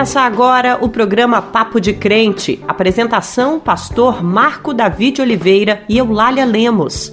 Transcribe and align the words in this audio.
Começa 0.00 0.22
agora 0.22 0.78
o 0.80 0.88
programa 0.88 1.42
Papo 1.42 1.78
de 1.78 1.92
Crente. 1.92 2.58
Apresentação: 2.66 3.60
Pastor 3.60 4.24
Marco 4.24 4.72
David 4.72 5.20
Oliveira 5.20 5.82
e 5.90 5.98
Eulália 5.98 6.46
Lemos. 6.46 7.12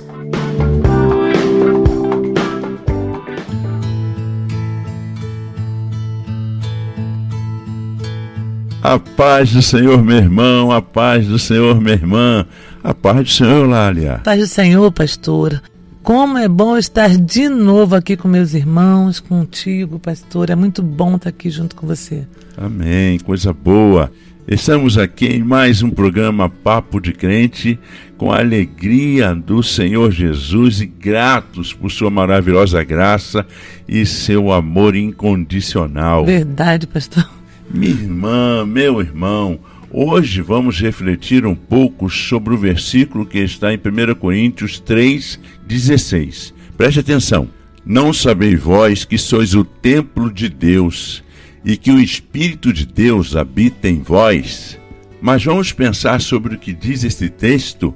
A 8.81 8.97
paz 8.97 9.51
do 9.51 9.61
Senhor, 9.61 10.01
meu 10.01 10.15
irmão, 10.15 10.71
a 10.71 10.81
paz 10.81 11.27
do 11.27 11.37
Senhor, 11.37 11.81
minha 11.81 11.93
irmã, 11.93 12.45
a 12.81 12.93
paz 12.93 13.17
do 13.17 13.29
Senhor, 13.29 13.63
Eulália. 13.63 14.21
Paz 14.23 14.39
do 14.39 14.47
Senhor, 14.47 14.89
pastora. 14.93 15.61
Como 16.07 16.37
é 16.37 16.47
bom 16.47 16.77
estar 16.77 17.17
de 17.17 17.49
novo 17.49 17.93
aqui 17.93 18.15
com 18.15 18.29
meus 18.29 18.53
irmãos, 18.53 19.19
contigo, 19.19 19.99
pastor. 19.99 20.49
É 20.49 20.55
muito 20.55 20.81
bom 20.81 21.17
estar 21.17 21.27
aqui 21.27 21.49
junto 21.49 21.75
com 21.75 21.85
você. 21.85 22.25
Amém, 22.55 23.19
coisa 23.19 23.51
boa. 23.51 24.09
Estamos 24.47 24.97
aqui 24.97 25.25
em 25.25 25.43
mais 25.43 25.83
um 25.83 25.89
programa 25.89 26.47
Papo 26.47 27.01
de 27.01 27.11
Crente, 27.11 27.77
com 28.17 28.31
a 28.31 28.39
alegria 28.39 29.35
do 29.35 29.61
Senhor 29.61 30.09
Jesus 30.09 30.79
e 30.79 30.85
gratos 30.85 31.73
por 31.73 31.91
sua 31.91 32.09
maravilhosa 32.09 32.81
graça 32.85 33.45
e 33.85 34.05
seu 34.05 34.53
amor 34.53 34.95
incondicional. 34.95 36.23
Verdade, 36.25 36.87
pastor. 36.87 37.29
Minha 37.69 37.91
irmã, 37.91 38.65
meu 38.65 39.01
irmão, 39.01 39.59
Hoje 39.99 40.43
vamos 40.43 40.79
refletir 40.79 41.43
um 41.43 41.55
pouco 41.55 42.07
sobre 42.07 42.53
o 42.53 42.57
versículo 42.57 43.25
que 43.25 43.39
está 43.39 43.73
em 43.73 43.77
1 43.77 44.13
Coríntios 44.13 44.79
3,16. 44.79 46.53
Preste 46.77 46.99
atenção. 46.99 47.49
Não 47.83 48.13
sabeis 48.13 48.61
vós 48.61 49.03
que 49.03 49.17
sois 49.17 49.55
o 49.55 49.63
templo 49.63 50.31
de 50.31 50.49
Deus 50.49 51.23
e 51.65 51.75
que 51.75 51.89
o 51.89 51.99
Espírito 51.99 52.71
de 52.71 52.85
Deus 52.85 53.35
habita 53.35 53.89
em 53.89 53.99
vós? 53.99 54.79
Mas 55.19 55.43
vamos 55.43 55.71
pensar 55.71 56.21
sobre 56.21 56.53
o 56.53 56.59
que 56.59 56.73
diz 56.73 57.03
este 57.03 57.27
texto 57.27 57.91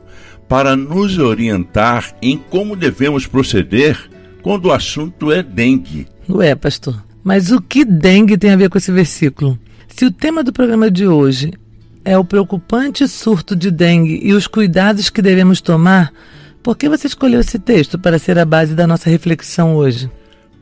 para 0.49 0.75
nos 0.75 1.19
orientar 1.19 2.15
em 2.19 2.35
como 2.35 2.75
devemos 2.75 3.27
proceder 3.27 4.09
quando 4.41 4.65
o 4.65 4.71
assunto 4.71 5.31
é 5.31 5.43
dengue. 5.43 6.07
Ué, 6.27 6.55
pastor, 6.55 7.05
mas 7.23 7.51
o 7.51 7.61
que 7.61 7.85
dengue 7.85 8.39
tem 8.39 8.49
a 8.49 8.55
ver 8.55 8.71
com 8.71 8.79
esse 8.79 8.91
versículo? 8.91 9.59
Se 9.87 10.03
o 10.03 10.11
tema 10.11 10.43
do 10.43 10.51
programa 10.51 10.89
de 10.89 11.05
hoje 11.05 11.51
é 12.03 12.17
o 12.17 12.25
preocupante 12.25 13.07
surto 13.07 13.55
de 13.55 13.69
dengue 13.69 14.19
e 14.23 14.33
os 14.33 14.47
cuidados 14.47 15.09
que 15.09 15.21
devemos 15.21 15.61
tomar, 15.61 16.11
por 16.63 16.77
que 16.77 16.89
você 16.89 17.07
escolheu 17.07 17.39
esse 17.39 17.57
texto 17.57 17.97
para 17.97 18.19
ser 18.19 18.37
a 18.37 18.45
base 18.45 18.75
da 18.75 18.85
nossa 18.85 19.09
reflexão 19.09 19.75
hoje? 19.75 20.09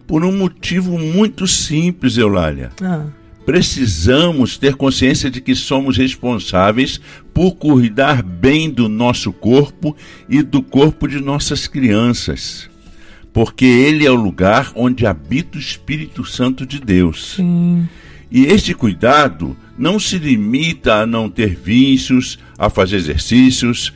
Por 0.08 0.23
um 0.23 0.36
motivo 0.36 0.98
muito 0.98 1.45
simples, 1.45 2.17
Eulália. 2.17 2.72
Ah. 2.82 3.06
Precisamos 3.45 4.58
ter 4.58 4.76
consciência 4.76 5.30
de 5.30 5.42
que 5.42 5.56
somos 5.56 5.98
responsáveis 5.98 7.00
por 7.34 7.56
cuidar 7.56 8.22
bem 8.22 8.70
do 8.70 8.88
nosso 8.88 9.32
corpo 9.34 9.95
e 10.28 10.42
do 10.42 10.62
corpo 10.62 11.08
de 11.08 11.20
nossas 11.20 11.67
crianças. 11.67 12.70
Porque 13.34 13.66
ele 13.66 14.06
é 14.06 14.12
o 14.12 14.16
lugar 14.16 14.72
onde 14.76 15.06
habita 15.06 15.58
o 15.58 15.62
Espírito 15.62 16.23
Santo 16.26 16.66
de 16.66 16.80
Deus. 16.80 17.36
Sim. 17.36 17.88
E 18.32 18.45
este 18.45 18.73
cuidado 18.73 19.58
não 19.80 19.98
se 19.98 20.18
limita 20.18 20.96
a 20.96 21.06
não 21.08 21.30
ter 21.30 21.56
vícios, 21.56 22.38
a 22.58 22.70
fazer 22.70 22.98
exercícios, 22.98 23.94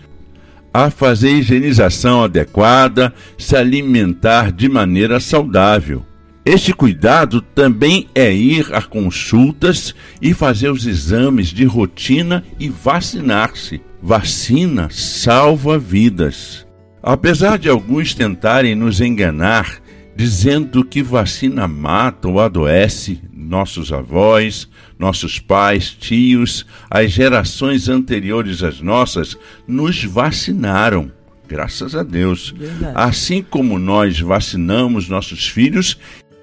a 0.74 0.90
fazer 0.90 1.32
higienização 1.32 2.24
adequada, 2.24 3.14
se 3.38 3.56
alimentar 3.56 4.52
de 4.52 4.70
maneira 4.70 5.20
saudável. 5.20 6.04
Este 6.46 6.74
cuidado 6.74 7.42
também 7.42 8.08
é 8.16 8.34
ir 8.34 8.74
a 8.74 8.82
consultas 8.82 9.94
e 10.22 10.34
fazer 10.34 10.70
os 10.70 10.86
exames 10.86 11.50
de 11.50 11.64
rotina 11.66 12.44
e 12.60 12.70
vacinar-se. 12.70 13.82
Vacina 14.02 14.90
salva 14.90 15.78
vidas. 15.78 16.66
Apesar 17.02 17.58
de 17.58 17.70
alguns 17.70 18.14
tentarem 18.14 18.76
nos 18.76 19.00
enganar, 19.00 19.78
dizendo 20.16 20.84
que 20.84 21.02
vacina 21.02 21.68
mata 21.68 22.28
ou 22.28 22.40
adoece, 22.40 23.20
nossos 23.34 23.92
avós, 23.92 24.68
nossos 24.98 25.40
pais, 25.40 25.90
tios, 25.90 26.66
as 26.90 27.12
gerações 27.12 27.90
anteriores 27.90 28.64
às 28.64 28.80
nossas, 28.80 29.38
nos 29.68 30.04
vacinaram. 30.04 31.12
Graças 31.48 31.96
a 31.96 32.04
Deus. 32.04 32.54
Verdade. 32.58 32.94
Assim 32.96 33.44
como 33.44 33.78
nós 33.78 34.20
vacinamos 34.20 35.10
nossos 35.10 35.48
filhos 35.48 35.98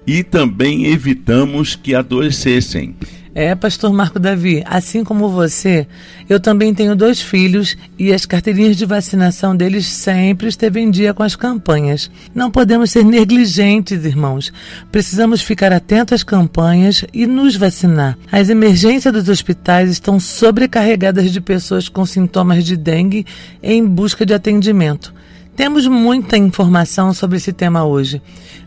e 0.05 0.23
também 0.23 0.85
evitamos 0.85 1.75
que 1.75 1.95
adoecessem. 1.95 2.95
É, 3.33 3.55
pastor 3.55 3.93
Marco 3.93 4.19
Davi, 4.19 4.61
assim 4.65 5.05
como 5.05 5.29
você, 5.29 5.87
eu 6.27 6.37
também 6.37 6.73
tenho 6.73 6.97
dois 6.97 7.21
filhos 7.21 7.77
e 7.97 8.11
as 8.11 8.25
carteirinhas 8.25 8.75
de 8.75 8.85
vacinação 8.85 9.55
deles 9.55 9.85
sempre 9.85 10.49
esteve 10.49 10.81
em 10.81 10.91
dia 10.91 11.13
com 11.13 11.23
as 11.23 11.35
campanhas. 11.35 12.11
Não 12.35 12.51
podemos 12.51 12.91
ser 12.91 13.05
negligentes, 13.05 14.03
irmãos. 14.03 14.51
Precisamos 14.91 15.41
ficar 15.41 15.71
atentos 15.71 16.15
às 16.15 16.23
campanhas 16.23 17.05
e 17.13 17.25
nos 17.25 17.55
vacinar. 17.55 18.17
As 18.29 18.49
emergências 18.49 19.13
dos 19.13 19.29
hospitais 19.29 19.89
estão 19.89 20.19
sobrecarregadas 20.19 21.31
de 21.31 21.39
pessoas 21.39 21.87
com 21.87 22.05
sintomas 22.05 22.65
de 22.65 22.75
dengue 22.75 23.25
em 23.63 23.85
busca 23.85 24.25
de 24.25 24.33
atendimento. 24.33 25.13
Temos 25.55 25.85
muita 25.85 26.37
informação 26.37 27.13
sobre 27.13 27.37
esse 27.37 27.51
tema 27.51 27.83
hoje. 27.83 28.21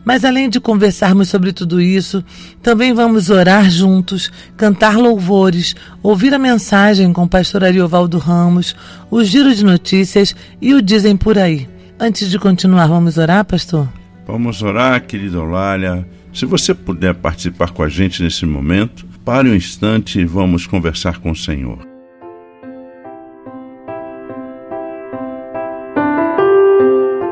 Mas 0.05 0.25
além 0.25 0.51
de 0.51 0.61
conversarmos 0.61 1.29
sobre 1.29 1.53
tudo 1.53 1.81
isso, 1.81 2.23
também 2.63 2.93
vamos 2.93 3.31
orar 3.31 3.71
juntos, 3.71 4.31
cantar 4.57 4.97
louvores, 4.99 5.75
ouvir 6.03 6.35
a 6.35 6.39
mensagem 6.39 7.13
com 7.13 7.23
o 7.23 7.29
pastor 7.29 7.65
Ariovaldo 7.65 8.19
Ramos, 8.19 8.77
o 9.11 9.25
giro 9.25 9.55
de 9.55 9.65
notícias 9.65 10.37
e 10.61 10.75
o 10.75 10.83
Dizem 10.83 11.17
Por 11.17 11.39
Aí. 11.39 11.67
Antes 11.99 12.31
de 12.31 12.39
continuar, 12.39 12.87
vamos 12.87 13.17
orar, 13.17 13.45
pastor? 13.45 13.89
Vamos 14.27 14.63
orar, 14.63 15.07
querida 15.07 15.41
Olália. 15.41 16.07
Se 16.33 16.45
você 16.45 16.75
puder 16.75 17.15
participar 17.15 17.71
com 17.71 17.83
a 17.83 17.89
gente 17.89 18.23
nesse 18.23 18.45
momento, 18.45 19.07
pare 19.25 19.49
um 19.49 19.55
instante 19.55 20.21
e 20.21 20.25
vamos 20.25 20.67
conversar 20.67 21.19
com 21.19 21.31
o 21.31 21.37
Senhor. 21.37 21.94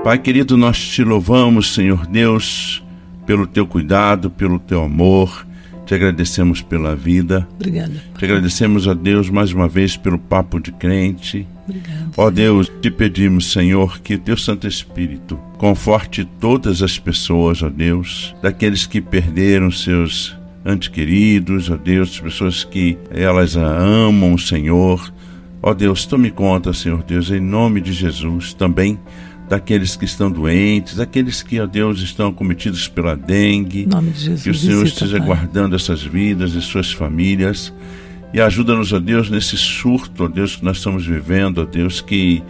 Pai 0.04 0.18
querido, 0.18 0.56
nós 0.56 0.76
te 0.80 1.04
louvamos, 1.04 1.74
Senhor 1.74 2.08
Deus, 2.08 2.82
pelo 3.24 3.46
teu 3.46 3.64
cuidado, 3.64 4.28
pelo 4.28 4.58
teu 4.58 4.82
amor. 4.82 5.46
Te 5.86 5.94
agradecemos 5.94 6.60
pela 6.60 6.96
vida. 6.96 7.46
Obrigada. 7.54 8.02
Te 8.18 8.24
agradecemos 8.24 8.88
a 8.88 8.94
Deus 8.94 9.30
mais 9.30 9.52
uma 9.52 9.68
vez 9.68 9.96
pelo 9.96 10.18
papo 10.18 10.58
de 10.58 10.72
crente. 10.72 11.46
Obrigada. 11.68 12.10
Ó 12.16 12.30
Deus, 12.30 12.68
te 12.80 12.90
pedimos, 12.90 13.52
Senhor, 13.52 14.00
que 14.00 14.16
o 14.16 14.18
teu 14.18 14.36
Santo 14.36 14.66
Espírito 14.66 15.38
conforte 15.56 16.24
todas 16.24 16.82
as 16.82 16.98
pessoas, 16.98 17.62
ó 17.62 17.68
Deus, 17.68 18.34
daqueles 18.42 18.84
que 18.86 19.00
perderam 19.00 19.70
seus 19.70 20.36
antes 20.64 20.88
queridos, 20.88 21.70
ó 21.70 21.76
Deus, 21.76 22.18
pessoas 22.18 22.64
que 22.64 22.98
elas 23.08 23.56
amam 23.56 24.34
o 24.34 24.38
Senhor. 24.38 25.12
Ó 25.62 25.72
Deus, 25.72 26.06
tome 26.06 26.28
conta, 26.32 26.72
Senhor 26.72 27.04
Deus, 27.04 27.30
em 27.30 27.38
nome 27.38 27.80
de 27.80 27.92
Jesus 27.92 28.52
também 28.52 28.98
daqueles 29.52 29.96
que 29.96 30.06
estão 30.06 30.30
doentes, 30.30 30.96
daqueles 30.96 31.42
que, 31.42 31.60
ó 31.60 31.66
Deus, 31.66 32.00
estão 32.00 32.32
cometidos 32.32 32.88
pela 32.88 33.14
dengue. 33.14 33.84
Nome 33.84 34.10
de 34.10 34.20
Jesus, 34.20 34.42
que 34.44 34.48
o 34.48 34.54
Senhor 34.54 34.86
esteja 34.86 35.18
pai. 35.18 35.26
guardando 35.26 35.76
essas 35.76 36.02
vidas 36.02 36.54
e 36.54 36.62
suas 36.62 36.90
famílias. 36.90 37.70
E 38.32 38.40
ajuda-nos, 38.40 38.94
ó 38.94 38.98
Deus, 38.98 39.28
nesse 39.28 39.58
surto, 39.58 40.24
ó 40.24 40.28
Deus, 40.28 40.56
que 40.56 40.64
nós 40.64 40.78
estamos 40.78 41.04
vivendo, 41.06 41.58
ó 41.58 41.64
Deus, 41.66 42.00
que 42.00 42.42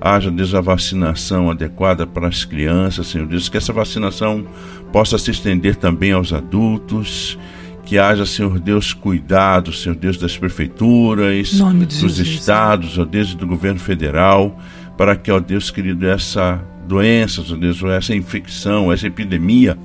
haja, 0.00 0.32
Deus, 0.32 0.52
a 0.52 0.60
vacinação 0.60 1.48
adequada 1.48 2.04
para 2.04 2.26
as 2.26 2.44
crianças, 2.44 3.06
Senhor 3.06 3.28
Deus, 3.28 3.48
que 3.48 3.56
essa 3.56 3.72
vacinação 3.72 4.44
possa 4.92 5.16
se 5.16 5.30
estender 5.30 5.76
também 5.76 6.10
aos 6.10 6.32
adultos, 6.32 7.38
que 7.84 8.00
haja, 8.00 8.26
Senhor 8.26 8.58
Deus, 8.58 8.92
cuidado, 8.92 9.72
Senhor 9.72 9.94
Deus, 9.94 10.18
das 10.18 10.36
prefeituras, 10.36 11.52
dos 11.52 12.16
Jesus. 12.16 12.18
estados, 12.18 12.98
ó 12.98 13.04
Deus, 13.04 13.32
do 13.32 13.46
governo 13.46 13.78
federal, 13.78 14.58
para 14.98 15.14
que, 15.14 15.30
ó 15.30 15.38
Deus 15.38 15.70
querido, 15.70 16.06
essa 16.08 16.60
doença, 16.88 17.40
ó 17.40 17.54
Deus, 17.54 17.80
essa 17.84 18.14
infecção, 18.16 18.92
essa 18.92 19.06
epidemia, 19.06 19.78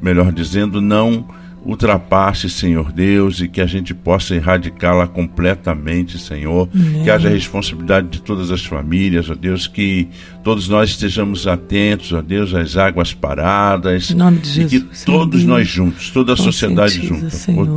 melhor 0.00 0.32
dizendo, 0.32 0.80
não 0.80 1.26
ultrapasse, 1.64 2.48
Senhor 2.48 2.90
Deus, 2.90 3.40
e 3.40 3.48
que 3.48 3.60
a 3.60 3.66
gente 3.66 3.92
possa 3.92 4.34
erradicá-la 4.34 5.06
completamente, 5.06 6.18
Senhor. 6.18 6.68
Amém. 6.74 7.02
Que 7.02 7.10
haja 7.10 7.28
responsabilidade 7.28 8.08
de 8.08 8.22
todas 8.22 8.50
as 8.50 8.64
famílias, 8.64 9.28
ó 9.28 9.34
Deus, 9.34 9.66
que 9.66 10.08
todos 10.42 10.68
nós 10.68 10.90
estejamos 10.90 11.46
atentos, 11.46 12.12
ó 12.12 12.22
Deus, 12.22 12.54
às 12.54 12.76
águas 12.76 13.12
paradas. 13.12 14.10
Em 14.10 14.14
nome 14.14 14.38
de 14.38 14.48
Jesus, 14.50 14.72
e 14.72 14.80
que 14.80 15.04
todos 15.04 15.44
nós 15.44 15.68
juntos, 15.68 16.10
toda 16.10 16.32
a 16.32 16.36
sociedade 16.36 17.06
junta, 17.06 17.28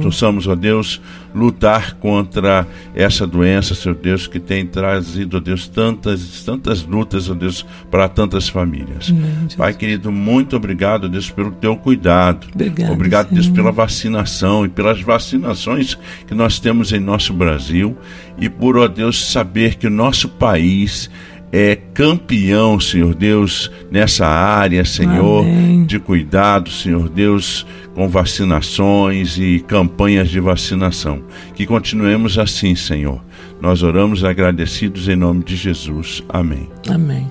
possamos, 0.01 0.47
ó 0.47 0.55
Deus, 0.55 1.01
lutar 1.33 1.95
contra 1.95 2.67
essa 2.95 3.25
doença, 3.25 3.73
Senhor 3.73 3.95
Deus, 3.95 4.27
que 4.27 4.39
tem 4.39 4.65
trazido, 4.65 5.37
ó 5.37 5.39
Deus, 5.39 5.67
tantas, 5.67 6.43
tantas 6.43 6.83
lutas, 6.83 7.29
ó 7.29 7.33
Deus, 7.33 7.65
para 7.89 8.07
tantas 8.07 8.47
famílias. 8.47 9.09
Amém, 9.09 9.47
Pai 9.57 9.73
querido, 9.73 10.11
muito 10.11 10.55
obrigado, 10.55 11.09
Deus, 11.09 11.29
pelo 11.29 11.51
teu 11.51 11.75
cuidado. 11.75 12.47
Obrigado, 12.53 12.91
obrigado 12.91 13.33
Deus, 13.33 13.49
pela 13.49 13.71
vacinação 13.71 14.65
e 14.65 14.69
pelas 14.69 15.01
vacinações 15.01 15.97
que 16.27 16.33
nós 16.33 16.59
temos 16.59 16.91
em 16.93 16.99
nosso 16.99 17.33
Brasil 17.33 17.97
e 18.37 18.49
por, 18.49 18.77
ó 18.77 18.87
Deus, 18.87 19.31
saber 19.31 19.75
que 19.75 19.87
o 19.87 19.91
nosso 19.91 20.27
país 20.29 21.09
é 21.55 21.75
campeão, 21.75 22.79
Senhor 22.79 23.13
Deus, 23.13 23.69
nessa 23.91 24.25
área, 24.25 24.83
Senhor, 24.83 25.45
Amém. 25.45 25.85
de 25.85 25.99
cuidado, 25.99 26.71
Senhor 26.71 27.07
Deus, 27.07 27.63
com 27.93 28.09
vacinações 28.09 29.37
e 29.37 29.59
campanhas 29.59 30.31
de 30.31 30.39
vacinação. 30.39 31.21
Que 31.53 31.67
continuemos 31.67 32.39
assim, 32.39 32.73
Senhor. 32.73 33.23
Nós 33.61 33.83
oramos 33.83 34.23
agradecidos 34.23 35.07
em 35.07 35.15
nome 35.15 35.43
de 35.43 35.55
Jesus. 35.55 36.23
Amém. 36.27 36.67
Amém. 36.89 37.29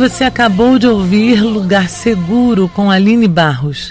Você 0.00 0.24
acabou 0.24 0.78
de 0.78 0.86
ouvir 0.86 1.42
Lugar 1.42 1.90
Seguro 1.90 2.70
com 2.70 2.90
Aline 2.90 3.28
Barros. 3.28 3.90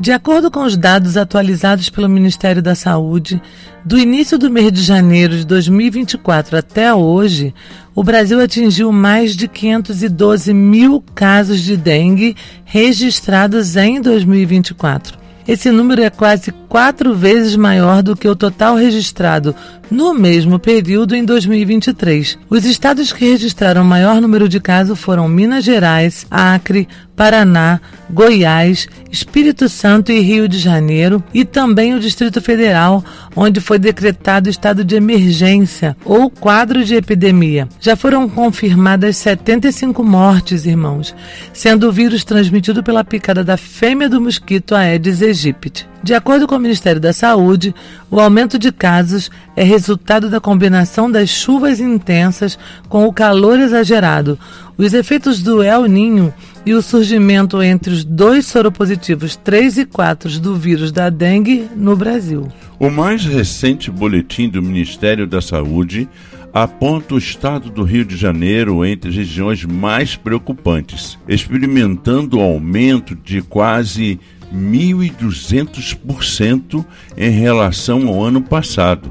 De 0.00 0.10
acordo 0.10 0.50
com 0.50 0.64
os 0.64 0.76
dados 0.76 1.16
atualizados 1.16 1.88
pelo 1.88 2.08
Ministério 2.08 2.60
da 2.60 2.74
Saúde, 2.74 3.40
do 3.84 3.96
início 3.96 4.36
do 4.36 4.50
mês 4.50 4.72
de 4.72 4.82
janeiro 4.82 5.36
de 5.36 5.46
2024 5.46 6.58
até 6.58 6.92
hoje, 6.92 7.54
o 7.94 8.02
Brasil 8.02 8.40
atingiu 8.40 8.90
mais 8.90 9.36
de 9.36 9.46
512 9.46 10.52
mil 10.52 11.00
casos 11.14 11.60
de 11.60 11.76
dengue 11.76 12.34
registrados 12.64 13.76
em 13.76 14.00
2024. 14.00 15.16
Esse 15.46 15.70
número 15.70 16.02
é 16.02 16.10
quase 16.10 16.50
quatro 16.68 17.14
vezes 17.14 17.56
maior 17.56 18.02
do 18.02 18.16
que 18.16 18.28
o 18.28 18.36
total 18.36 18.76
registrado 18.76 19.54
no 19.90 20.12
mesmo 20.12 20.58
período 20.58 21.16
em 21.16 21.24
2023. 21.24 22.38
Os 22.48 22.64
estados 22.64 23.12
que 23.12 23.24
registraram 23.24 23.84
maior 23.84 24.20
número 24.20 24.48
de 24.48 24.60
casos 24.60 24.98
foram 24.98 25.28
Minas 25.28 25.64
Gerais, 25.64 26.26
Acre, 26.30 26.86
Paraná, 27.16 27.80
Goiás, 28.10 28.86
Espírito 29.10 29.68
Santo 29.68 30.12
e 30.12 30.20
Rio 30.20 30.48
de 30.48 30.58
Janeiro, 30.58 31.22
e 31.34 31.44
também 31.44 31.94
o 31.94 32.00
Distrito 32.00 32.40
Federal, 32.40 33.04
onde 33.34 33.60
foi 33.60 33.78
decretado 33.78 34.48
estado 34.48 34.84
de 34.84 34.94
emergência 34.94 35.96
ou 36.04 36.30
quadro 36.30 36.84
de 36.84 36.94
epidemia. 36.94 37.68
Já 37.80 37.96
foram 37.96 38.28
confirmadas 38.28 39.16
75 39.16 40.04
mortes, 40.04 40.64
irmãos, 40.64 41.14
sendo 41.52 41.88
o 41.88 41.92
vírus 41.92 42.24
transmitido 42.24 42.84
pela 42.84 43.02
picada 43.02 43.42
da 43.42 43.56
fêmea 43.56 44.08
do 44.08 44.20
mosquito 44.20 44.74
Aedes 44.74 45.22
aegypti. 45.22 45.88
De 46.02 46.14
acordo 46.14 46.46
com 46.46 46.54
o 46.54 46.60
Ministério 46.60 47.00
da 47.00 47.12
Saúde, 47.12 47.74
o 48.10 48.20
aumento 48.20 48.58
de 48.58 48.70
casos 48.70 49.30
é 49.56 49.64
resultado 49.64 50.30
da 50.30 50.40
combinação 50.40 51.10
das 51.10 51.28
chuvas 51.28 51.80
intensas 51.80 52.58
com 52.88 53.06
o 53.06 53.12
calor 53.12 53.58
exagerado, 53.58 54.38
os 54.76 54.94
efeitos 54.94 55.42
do 55.42 55.62
El 55.62 55.86
Ninho 55.86 56.32
e 56.64 56.72
o 56.72 56.80
surgimento 56.80 57.60
entre 57.60 57.92
os 57.92 58.04
dois 58.04 58.46
soropositivos 58.46 59.34
3 59.36 59.78
e 59.78 59.84
4 59.86 60.38
do 60.38 60.54
vírus 60.54 60.92
da 60.92 61.10
dengue 61.10 61.68
no 61.74 61.96
Brasil. 61.96 62.46
O 62.78 62.88
mais 62.88 63.24
recente 63.24 63.90
boletim 63.90 64.48
do 64.48 64.62
Ministério 64.62 65.26
da 65.26 65.40
Saúde 65.40 66.08
aponta 66.52 67.14
o 67.14 67.18
estado 67.18 67.70
do 67.70 67.82
Rio 67.82 68.04
de 68.04 68.16
Janeiro 68.16 68.84
entre 68.84 69.10
as 69.10 69.16
regiões 69.16 69.64
mais 69.64 70.16
preocupantes, 70.16 71.18
experimentando 71.28 72.40
aumento 72.40 73.14
de 73.16 73.42
quase 73.42 74.20
1.200% 74.54 76.84
em 77.16 77.30
relação 77.30 78.06
ao 78.08 78.22
ano 78.24 78.42
passado. 78.42 79.10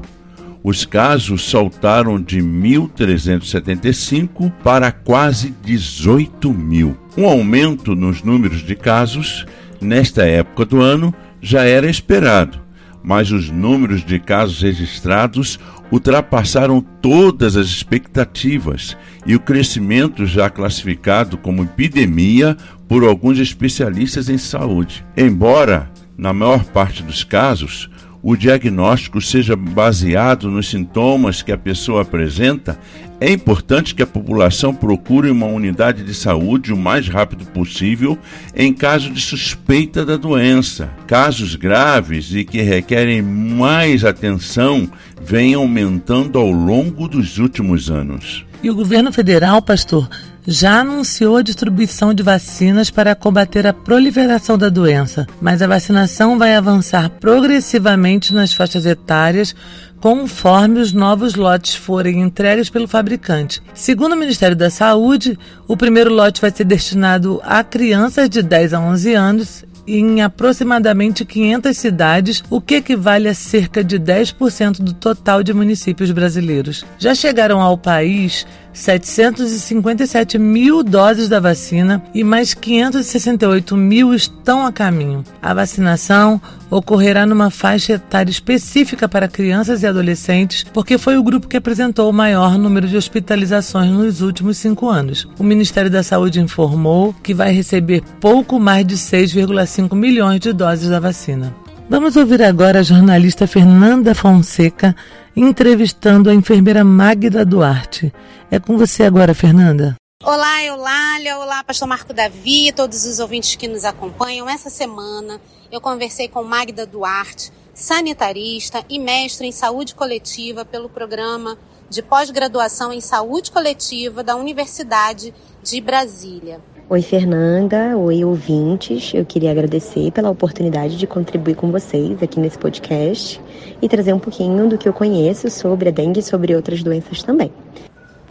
Os 0.62 0.84
casos 0.84 1.48
saltaram 1.48 2.20
de 2.20 2.40
1.375 2.40 4.52
para 4.62 4.92
quase 4.92 5.54
18 5.64 6.52
mil. 6.52 6.94
Um 7.16 7.26
aumento 7.26 7.94
nos 7.94 8.22
números 8.22 8.62
de 8.62 8.74
casos 8.74 9.46
nesta 9.80 10.26
época 10.26 10.64
do 10.64 10.80
ano 10.80 11.14
já 11.40 11.62
era 11.62 11.88
esperado, 11.88 12.58
mas 13.02 13.30
os 13.30 13.48
números 13.48 14.04
de 14.04 14.18
casos 14.18 14.60
registrados 14.60 15.58
ultrapassaram 15.90 16.80
todas 16.80 17.56
as 17.56 17.66
expectativas 17.66 18.96
e 19.26 19.34
o 19.34 19.40
crescimento 19.40 20.26
já 20.26 20.50
classificado 20.50 21.36
como 21.36 21.62
epidemia 21.62 22.56
por 22.86 23.04
alguns 23.04 23.38
especialistas 23.38 24.28
em 24.28 24.38
saúde. 24.38 25.04
Embora, 25.16 25.90
na 26.16 26.32
maior 26.32 26.64
parte 26.64 27.02
dos 27.02 27.22
casos, 27.22 27.90
o 28.22 28.36
diagnóstico 28.36 29.20
seja 29.20 29.54
baseado 29.54 30.50
nos 30.50 30.68
sintomas 30.68 31.42
que 31.42 31.52
a 31.52 31.58
pessoa 31.58 32.02
apresenta, 32.02 32.78
é 33.20 33.32
importante 33.32 33.94
que 33.94 34.02
a 34.02 34.06
população 34.06 34.74
procure 34.74 35.30
uma 35.30 35.46
unidade 35.46 36.04
de 36.04 36.14
saúde 36.14 36.72
o 36.72 36.76
mais 36.76 37.08
rápido 37.08 37.44
possível 37.46 38.18
em 38.54 38.72
caso 38.72 39.10
de 39.10 39.20
suspeita 39.20 40.04
da 40.04 40.16
doença. 40.16 40.88
Casos 41.06 41.56
graves 41.56 42.32
e 42.32 42.44
que 42.44 42.60
requerem 42.60 43.22
mais 43.22 44.04
atenção 44.04 44.88
vêm 45.20 45.54
aumentando 45.54 46.38
ao 46.38 46.50
longo 46.50 47.08
dos 47.08 47.38
últimos 47.38 47.90
anos. 47.90 48.44
E 48.62 48.70
o 48.70 48.74
governo 48.74 49.12
federal, 49.12 49.62
pastor, 49.62 50.08
já 50.50 50.80
anunciou 50.80 51.36
a 51.36 51.42
distribuição 51.42 52.14
de 52.14 52.22
vacinas 52.22 52.88
para 52.88 53.14
combater 53.14 53.66
a 53.66 53.72
proliferação 53.74 54.56
da 54.56 54.70
doença, 54.70 55.26
mas 55.42 55.60
a 55.60 55.66
vacinação 55.66 56.38
vai 56.38 56.54
avançar 56.54 57.10
progressivamente 57.20 58.32
nas 58.32 58.54
faixas 58.54 58.86
etárias 58.86 59.54
conforme 60.00 60.80
os 60.80 60.90
novos 60.90 61.34
lotes 61.34 61.74
forem 61.74 62.22
entregues 62.22 62.70
pelo 62.70 62.88
fabricante. 62.88 63.60
Segundo 63.74 64.12
o 64.14 64.16
Ministério 64.16 64.56
da 64.56 64.70
Saúde, 64.70 65.38
o 65.66 65.76
primeiro 65.76 66.10
lote 66.10 66.40
vai 66.40 66.50
ser 66.50 66.64
destinado 66.64 67.42
a 67.44 67.62
crianças 67.62 68.30
de 68.30 68.40
10 68.40 68.72
a 68.72 68.80
11 68.80 69.14
anos 69.14 69.64
em 69.88 70.20
aproximadamente 70.20 71.24
500 71.24 71.76
cidades, 71.76 72.44
o 72.50 72.60
que 72.60 72.76
equivale 72.76 73.26
a 73.26 73.34
cerca 73.34 73.82
de 73.82 73.98
10% 73.98 74.82
do 74.82 74.92
total 74.92 75.42
de 75.42 75.54
municípios 75.54 76.10
brasileiros. 76.10 76.84
Já 76.98 77.14
chegaram 77.14 77.60
ao 77.60 77.78
país 77.78 78.46
757 78.78 80.38
mil 80.38 80.84
doses 80.84 81.28
da 81.28 81.40
vacina 81.40 82.00
e 82.14 82.22
mais 82.22 82.54
568 82.54 83.76
mil 83.76 84.14
estão 84.14 84.64
a 84.64 84.72
caminho. 84.72 85.24
A 85.42 85.52
vacinação 85.52 86.40
ocorrerá 86.70 87.26
numa 87.26 87.50
faixa 87.50 87.94
etária 87.94 88.30
específica 88.30 89.08
para 89.08 89.26
crianças 89.26 89.82
e 89.82 89.86
adolescentes, 89.86 90.64
porque 90.72 90.96
foi 90.96 91.18
o 91.18 91.22
grupo 91.24 91.48
que 91.48 91.56
apresentou 91.56 92.08
o 92.08 92.12
maior 92.12 92.56
número 92.56 92.86
de 92.86 92.96
hospitalizações 92.96 93.90
nos 93.90 94.20
últimos 94.20 94.58
cinco 94.58 94.88
anos. 94.88 95.26
O 95.38 95.42
Ministério 95.42 95.90
da 95.90 96.04
Saúde 96.04 96.40
informou 96.40 97.12
que 97.22 97.34
vai 97.34 97.50
receber 97.50 98.02
pouco 98.20 98.60
mais 98.60 98.86
de 98.86 98.96
6,5 98.96 99.94
milhões 99.96 100.38
de 100.38 100.52
doses 100.52 100.88
da 100.88 101.00
vacina. 101.00 101.52
Vamos 101.90 102.16
ouvir 102.16 102.42
agora 102.42 102.80
a 102.80 102.82
jornalista 102.82 103.46
Fernanda 103.46 104.14
Fonseca 104.14 104.94
entrevistando 105.34 106.28
a 106.28 106.34
enfermeira 106.34 106.84
Magda 106.84 107.44
Duarte. 107.44 108.12
É 108.50 108.58
com 108.58 108.78
você 108.78 109.02
agora, 109.02 109.34
Fernanda. 109.34 109.94
Olá, 110.24 110.64
Eulália. 110.64 111.38
Olá, 111.38 111.62
Pastor 111.62 111.86
Marco 111.86 112.14
Davi, 112.14 112.72
todos 112.72 113.04
os 113.04 113.20
ouvintes 113.20 113.56
que 113.56 113.68
nos 113.68 113.84
acompanham. 113.84 114.48
Essa 114.48 114.70
semana 114.70 115.38
eu 115.70 115.82
conversei 115.82 116.28
com 116.28 116.42
Magda 116.42 116.86
Duarte, 116.86 117.52
sanitarista 117.74 118.82
e 118.88 118.98
mestre 118.98 119.46
em 119.46 119.52
saúde 119.52 119.94
coletiva 119.94 120.64
pelo 120.64 120.88
programa 120.88 121.58
de 121.90 122.00
pós-graduação 122.02 122.90
em 122.90 123.02
saúde 123.02 123.50
coletiva 123.50 124.24
da 124.24 124.34
Universidade 124.34 125.34
de 125.62 125.80
Brasília. 125.82 126.58
Oi, 126.88 127.02
Fernanda. 127.02 127.98
Oi, 127.98 128.24
ouvintes. 128.24 129.12
Eu 129.12 129.26
queria 129.26 129.50
agradecer 129.50 130.10
pela 130.10 130.30
oportunidade 130.30 130.96
de 130.96 131.06
contribuir 131.06 131.54
com 131.54 131.70
vocês 131.70 132.22
aqui 132.22 132.40
nesse 132.40 132.58
podcast 132.58 133.38
e 133.82 133.86
trazer 133.90 134.14
um 134.14 134.18
pouquinho 134.18 134.66
do 134.70 134.78
que 134.78 134.88
eu 134.88 134.92
conheço 134.94 135.50
sobre 135.50 135.90
a 135.90 135.92
dengue 135.92 136.20
e 136.20 136.22
sobre 136.22 136.56
outras 136.56 136.82
doenças 136.82 137.22
também. 137.22 137.52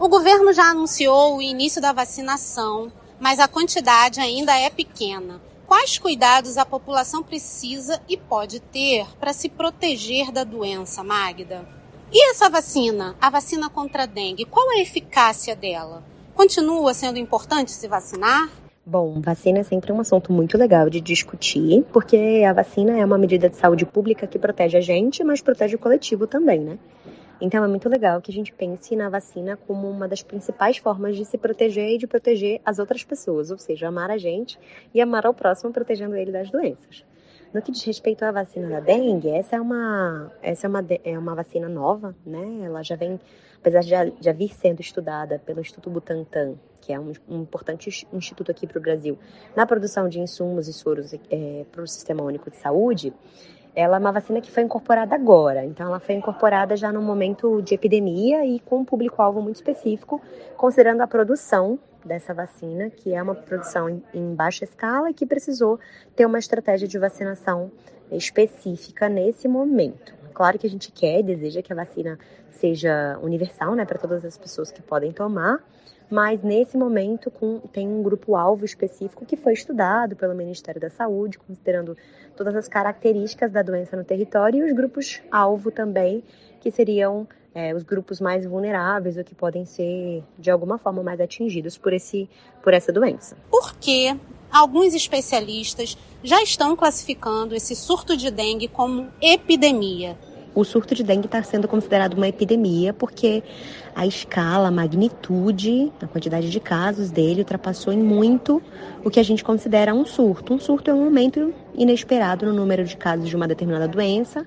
O 0.00 0.08
governo 0.08 0.52
já 0.52 0.70
anunciou 0.70 1.36
o 1.36 1.42
início 1.42 1.82
da 1.82 1.92
vacinação, 1.92 2.92
mas 3.18 3.40
a 3.40 3.48
quantidade 3.48 4.20
ainda 4.20 4.56
é 4.56 4.70
pequena. 4.70 5.40
Quais 5.66 5.98
cuidados 5.98 6.56
a 6.56 6.64
população 6.64 7.20
precisa 7.20 8.00
e 8.08 8.16
pode 8.16 8.60
ter 8.60 9.04
para 9.18 9.32
se 9.32 9.48
proteger 9.48 10.30
da 10.30 10.44
doença, 10.44 11.02
Magda? 11.02 11.66
E 12.12 12.30
essa 12.30 12.48
vacina, 12.48 13.16
a 13.20 13.28
vacina 13.28 13.68
contra 13.68 14.04
a 14.04 14.06
dengue, 14.06 14.44
qual 14.44 14.70
a 14.70 14.78
eficácia 14.78 15.56
dela? 15.56 16.04
Continua 16.32 16.94
sendo 16.94 17.18
importante 17.18 17.72
se 17.72 17.88
vacinar? 17.88 18.48
Bom, 18.86 19.20
vacina 19.20 19.58
é 19.58 19.64
sempre 19.64 19.92
um 19.92 20.00
assunto 20.00 20.32
muito 20.32 20.56
legal 20.56 20.88
de 20.88 21.00
discutir, 21.00 21.84
porque 21.92 22.44
a 22.48 22.52
vacina 22.52 22.96
é 22.96 23.04
uma 23.04 23.18
medida 23.18 23.50
de 23.50 23.56
saúde 23.56 23.84
pública 23.84 24.28
que 24.28 24.38
protege 24.38 24.78
a 24.78 24.80
gente, 24.80 25.24
mas 25.24 25.42
protege 25.42 25.74
o 25.74 25.78
coletivo 25.78 26.28
também, 26.28 26.60
né? 26.60 26.78
Então 27.40 27.64
é 27.64 27.68
muito 27.68 27.88
legal 27.88 28.20
que 28.20 28.30
a 28.32 28.34
gente 28.34 28.52
pense 28.52 28.96
na 28.96 29.08
vacina 29.08 29.56
como 29.56 29.88
uma 29.88 30.08
das 30.08 30.22
principais 30.22 30.76
formas 30.78 31.16
de 31.16 31.24
se 31.24 31.38
proteger 31.38 31.90
e 31.90 31.98
de 31.98 32.06
proteger 32.06 32.60
as 32.64 32.78
outras 32.78 33.04
pessoas, 33.04 33.50
ou 33.50 33.58
seja, 33.58 33.86
amar 33.86 34.10
a 34.10 34.18
gente 34.18 34.58
e 34.92 35.00
amar 35.00 35.24
ao 35.24 35.32
próximo 35.32 35.72
protegendo 35.72 36.16
ele 36.16 36.32
das 36.32 36.50
doenças. 36.50 37.04
No 37.54 37.62
que 37.62 37.72
diz 37.72 37.82
respeito 37.84 38.24
à 38.24 38.32
vacina 38.32 38.68
da 38.68 38.80
dengue, 38.80 39.30
essa 39.30 39.56
é 39.56 39.60
uma, 39.60 40.30
essa 40.42 40.66
é 40.66 40.68
uma, 40.68 40.84
é 41.02 41.18
uma 41.18 41.34
vacina 41.34 41.68
nova, 41.68 42.14
né? 42.26 42.64
Ela 42.64 42.82
já 42.82 42.94
vem, 42.94 43.18
apesar 43.58 43.80
de 43.80 43.88
já, 43.88 44.06
já 44.20 44.32
vir 44.32 44.52
sendo 44.52 44.80
estudada 44.80 45.38
pelo 45.38 45.60
Instituto 45.60 45.88
Butantan, 45.88 46.56
que 46.80 46.92
é 46.92 47.00
um, 47.00 47.12
um 47.26 47.40
importante 47.40 48.06
instituto 48.12 48.50
aqui 48.50 48.66
para 48.66 48.78
o 48.78 48.82
Brasil, 48.82 49.18
na 49.56 49.64
produção 49.64 50.10
de 50.10 50.20
insumos 50.20 50.68
e 50.68 50.74
soros 50.74 51.14
é, 51.14 51.64
para 51.72 51.82
o 51.82 51.86
Sistema 51.86 52.22
Único 52.22 52.50
de 52.50 52.56
Saúde, 52.58 53.14
ela 53.74 53.96
é 53.96 54.00
uma 54.00 54.12
vacina 54.12 54.40
que 54.40 54.50
foi 54.50 54.62
incorporada 54.62 55.14
agora, 55.14 55.64
então 55.64 55.86
ela 55.86 56.00
foi 56.00 56.14
incorporada 56.14 56.76
já 56.76 56.92
no 56.92 57.00
momento 57.00 57.62
de 57.62 57.74
epidemia 57.74 58.44
e 58.44 58.60
com 58.60 58.78
um 58.78 58.84
público-alvo 58.84 59.40
muito 59.40 59.56
específico, 59.56 60.20
considerando 60.56 61.00
a 61.02 61.06
produção 61.06 61.78
dessa 62.04 62.32
vacina, 62.32 62.90
que 62.90 63.14
é 63.14 63.22
uma 63.22 63.34
produção 63.34 63.88
em, 63.88 64.02
em 64.14 64.34
baixa 64.34 64.64
escala 64.64 65.10
e 65.10 65.14
que 65.14 65.26
precisou 65.26 65.78
ter 66.16 66.26
uma 66.26 66.38
estratégia 66.38 66.88
de 66.88 66.98
vacinação 66.98 67.70
específica 68.10 69.08
nesse 69.08 69.46
momento. 69.46 70.17
Claro 70.38 70.56
que 70.56 70.68
a 70.68 70.70
gente 70.70 70.92
quer 70.92 71.18
e 71.18 71.22
deseja 71.24 71.60
que 71.62 71.72
a 71.72 71.74
vacina 71.74 72.16
seja 72.48 73.18
universal, 73.20 73.74
né, 73.74 73.84
para 73.84 73.98
todas 73.98 74.24
as 74.24 74.38
pessoas 74.38 74.70
que 74.70 74.80
podem 74.80 75.10
tomar, 75.10 75.58
mas 76.08 76.44
nesse 76.44 76.76
momento 76.76 77.28
com, 77.28 77.58
tem 77.72 77.88
um 77.88 78.04
grupo-alvo 78.04 78.64
específico 78.64 79.26
que 79.26 79.36
foi 79.36 79.54
estudado 79.54 80.14
pelo 80.14 80.36
Ministério 80.36 80.80
da 80.80 80.90
Saúde, 80.90 81.40
considerando 81.40 81.96
todas 82.36 82.54
as 82.54 82.68
características 82.68 83.50
da 83.50 83.62
doença 83.62 83.96
no 83.96 84.04
território 84.04 84.64
e 84.64 84.70
os 84.70 84.76
grupos-alvo 84.76 85.72
também, 85.72 86.22
que 86.60 86.70
seriam 86.70 87.26
é, 87.52 87.74
os 87.74 87.82
grupos 87.82 88.20
mais 88.20 88.46
vulneráveis 88.46 89.16
ou 89.16 89.24
que 89.24 89.34
podem 89.34 89.64
ser 89.64 90.22
de 90.38 90.52
alguma 90.52 90.78
forma 90.78 91.02
mais 91.02 91.20
atingidos 91.20 91.76
por, 91.76 91.92
esse, 91.92 92.30
por 92.62 92.72
essa 92.72 92.92
doença. 92.92 93.36
Por 93.50 93.74
que 93.74 94.16
alguns 94.52 94.94
especialistas 94.94 95.98
já 96.22 96.40
estão 96.44 96.76
classificando 96.76 97.56
esse 97.56 97.74
surto 97.74 98.16
de 98.16 98.30
dengue 98.30 98.68
como 98.68 99.08
epidemia? 99.20 100.16
O 100.60 100.64
surto 100.64 100.92
de 100.92 101.04
dengue 101.04 101.26
está 101.26 101.40
sendo 101.40 101.68
considerado 101.68 102.14
uma 102.14 102.26
epidemia 102.26 102.92
porque 102.92 103.44
a 103.94 104.04
escala, 104.06 104.68
a 104.68 104.70
magnitude, 104.72 105.92
a 106.02 106.06
quantidade 106.08 106.50
de 106.50 106.58
casos 106.58 107.12
dele 107.12 107.40
ultrapassou 107.40 107.92
em 107.92 108.02
muito 108.02 108.60
o 109.04 109.10
que 109.10 109.20
a 109.20 109.22
gente 109.22 109.44
considera 109.44 109.94
um 109.94 110.04
surto. 110.04 110.52
Um 110.52 110.58
surto 110.58 110.90
é 110.90 110.94
um 110.94 111.04
aumento 111.04 111.54
inesperado 111.76 112.44
no 112.44 112.52
número 112.52 112.84
de 112.84 112.96
casos 112.96 113.28
de 113.28 113.36
uma 113.36 113.46
determinada 113.46 113.86
doença, 113.86 114.44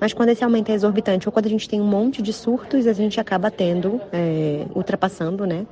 mas 0.00 0.14
quando 0.14 0.30
esse 0.30 0.42
aumento 0.42 0.70
é 0.70 0.74
exorbitante 0.74 1.28
ou 1.28 1.32
quando 1.32 1.44
a 1.44 1.50
gente 1.50 1.68
tem 1.68 1.78
um 1.78 1.86
monte 1.86 2.22
de 2.22 2.32
surtos, 2.32 2.86
a 2.86 2.94
gente 2.94 3.20
acaba 3.20 3.50
tendo, 3.50 4.00
é, 4.12 4.64
ultrapassando, 4.74 5.44
né? 5.44 5.66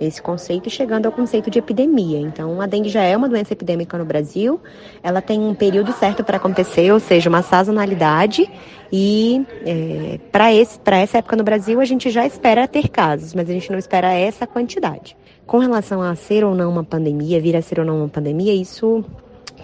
Esse 0.00 0.20
conceito 0.20 0.68
e 0.68 0.70
chegando 0.70 1.06
ao 1.06 1.12
conceito 1.12 1.50
de 1.50 1.58
epidemia. 1.58 2.18
Então, 2.18 2.60
a 2.60 2.66
dengue 2.66 2.88
já 2.88 3.02
é 3.02 3.16
uma 3.16 3.28
doença 3.28 3.52
epidêmica 3.52 3.98
no 3.98 4.04
Brasil, 4.04 4.60
ela 5.02 5.20
tem 5.20 5.40
um 5.40 5.54
período 5.54 5.92
certo 5.92 6.22
para 6.22 6.36
acontecer, 6.36 6.92
ou 6.92 7.00
seja, 7.00 7.28
uma 7.28 7.42
sazonalidade, 7.42 8.48
e 8.92 9.44
é, 9.66 10.18
para 10.32 10.50
essa 10.50 11.18
época 11.18 11.36
no 11.36 11.44
Brasil 11.44 11.80
a 11.80 11.84
gente 11.84 12.10
já 12.10 12.26
espera 12.26 12.66
ter 12.66 12.88
casos, 12.88 13.34
mas 13.34 13.48
a 13.48 13.52
gente 13.52 13.70
não 13.70 13.78
espera 13.78 14.12
essa 14.12 14.46
quantidade. 14.46 15.16
Com 15.46 15.58
relação 15.58 16.02
a 16.02 16.14
ser 16.14 16.44
ou 16.44 16.54
não 16.54 16.70
uma 16.70 16.84
pandemia, 16.84 17.40
vir 17.40 17.56
a 17.56 17.62
ser 17.62 17.80
ou 17.80 17.84
não 17.84 17.98
uma 17.98 18.08
pandemia, 18.08 18.52
isso 18.54 19.04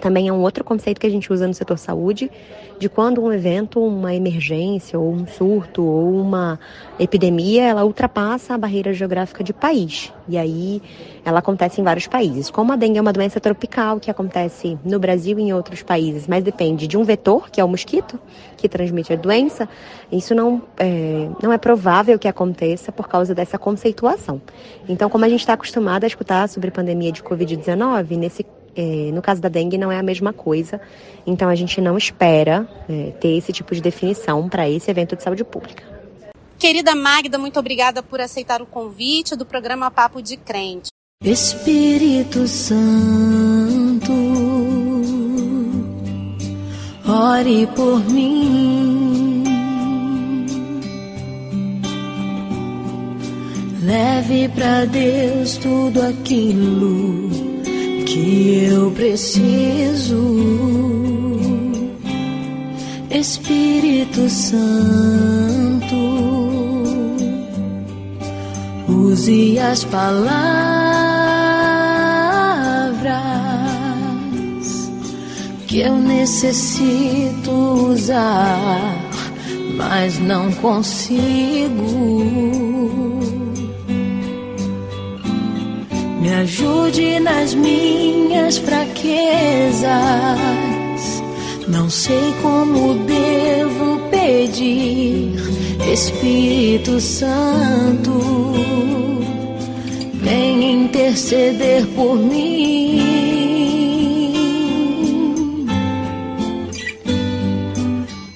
também 0.05 0.27
é 0.27 0.31
um 0.31 0.41
outro 0.41 0.63
conceito 0.63 1.01
que 1.01 1.07
a 1.07 1.09
gente 1.09 1.33
usa 1.33 1.47
no 1.47 1.53
setor 1.55 1.79
saúde, 1.79 2.29
de 2.77 2.87
quando 2.87 3.23
um 3.23 3.33
evento, 3.33 3.83
uma 3.83 4.13
emergência, 4.13 4.99
ou 4.99 5.11
um 5.11 5.25
surto, 5.25 5.83
ou 5.83 6.21
uma 6.21 6.59
epidemia, 6.99 7.63
ela 7.63 7.83
ultrapassa 7.83 8.53
a 8.53 8.57
barreira 8.57 8.93
geográfica 8.93 9.43
de 9.43 9.51
país. 9.51 10.13
E 10.27 10.37
aí 10.37 10.79
ela 11.23 11.39
acontece 11.39 11.81
em 11.81 11.83
vários 11.83 12.05
países. 12.05 12.51
Como 12.51 12.71
a 12.71 12.75
dengue 12.75 12.99
é 12.99 13.01
uma 13.01 13.11
doença 13.11 13.39
tropical 13.39 13.99
que 13.99 14.11
acontece 14.11 14.77
no 14.85 14.99
Brasil 14.99 15.39
e 15.39 15.41
em 15.41 15.53
outros 15.53 15.81
países, 15.81 16.27
mas 16.27 16.43
depende 16.43 16.85
de 16.85 16.97
um 16.99 17.03
vetor, 17.03 17.49
que 17.49 17.59
é 17.59 17.63
o 17.63 17.67
mosquito, 17.67 18.19
que 18.57 18.69
transmite 18.69 19.11
a 19.11 19.15
doença, 19.15 19.67
isso 20.11 20.35
não 20.35 20.61
é, 20.77 21.27
não 21.41 21.51
é 21.51 21.57
provável 21.57 22.19
que 22.19 22.27
aconteça 22.27 22.91
por 22.91 23.07
causa 23.07 23.33
dessa 23.33 23.57
conceituação. 23.57 24.39
Então, 24.87 25.09
como 25.09 25.25
a 25.25 25.29
gente 25.29 25.39
está 25.39 25.53
acostumado 25.53 26.03
a 26.03 26.07
escutar 26.07 26.47
sobre 26.47 26.69
pandemia 26.69 27.11
de 27.11 27.23
Covid-19, 27.23 28.17
nesse 28.17 28.45
é, 28.75 29.11
no 29.11 29.21
caso 29.21 29.41
da 29.41 29.49
dengue 29.49 29.77
não 29.77 29.91
é 29.91 29.97
a 29.97 30.03
mesma 30.03 30.33
coisa, 30.33 30.81
então 31.25 31.47
a 31.47 31.55
gente 31.55 31.79
não 31.79 31.97
espera 31.97 32.67
é, 32.89 33.11
ter 33.19 33.37
esse 33.37 33.53
tipo 33.53 33.73
de 33.73 33.81
definição 33.81 34.49
para 34.49 34.69
esse 34.69 34.91
evento 34.91 35.15
de 35.15 35.23
saúde 35.23 35.43
pública. 35.43 35.83
Querida 36.57 36.95
Magda, 36.95 37.37
muito 37.37 37.59
obrigada 37.59 38.01
por 38.01 38.19
aceitar 38.19 38.61
o 38.61 38.65
convite 38.65 39.35
do 39.35 39.45
programa 39.45 39.89
Papo 39.91 40.21
de 40.21 40.37
Crente. 40.37 40.89
Espírito 41.23 42.47
Santo, 42.47 44.11
ore 47.07 47.67
por 47.75 48.03
mim. 48.09 49.43
Leve 53.83 54.49
para 54.49 54.85
Deus 54.85 55.57
tudo 55.57 56.01
aquilo 56.01 57.54
que 58.05 58.65
eu 58.69 58.91
preciso. 58.91 60.23
Espírito 63.09 64.29
Santo, 64.29 65.95
use 68.89 69.57
as 69.57 69.83
palavras 69.85 70.25
que 75.65 75.79
eu 75.79 75.95
necessito 75.95 77.51
usar, 77.89 78.93
mas 79.77 80.19
não 80.19 80.51
consigo. 80.53 81.15
Me 86.25 86.33
ajude 86.33 87.19
nas 87.19 87.53
minhas 87.53 88.57
fraquezas. 88.57 89.85
Não 91.67 91.87
sei 91.87 92.33
como 92.41 92.95
devo 93.05 93.99
pedir, 94.09 95.35
Espírito 95.93 96.99
Santo, 96.99 98.11
vem 100.15 100.85
interceder 100.85 101.85
por 101.95 102.15
mim. 102.15 103.03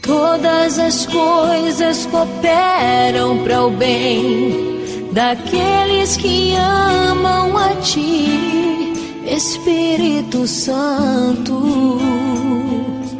Todas 0.04 0.78
as 0.78 1.08
coisas 1.08 2.06
cooperam 2.06 3.40
para 3.40 3.66
o 3.66 3.72
bem 3.72 4.79
daqueles 5.12 6.18
que 6.18 6.56
amam 6.56 7.58
a 7.58 7.76
Ti, 7.76 8.94
Espírito 9.26 10.48
Santo. 10.48 12.00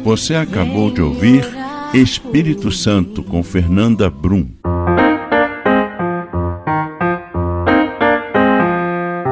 Você 0.02 0.34
acabou 0.34 0.90
de 0.90 1.02
ouvir 1.02 1.46
Espírito 1.92 2.70
Santo 2.70 3.22
com 3.22 3.42
Fernanda 3.42 4.08
Brum. 4.08 4.48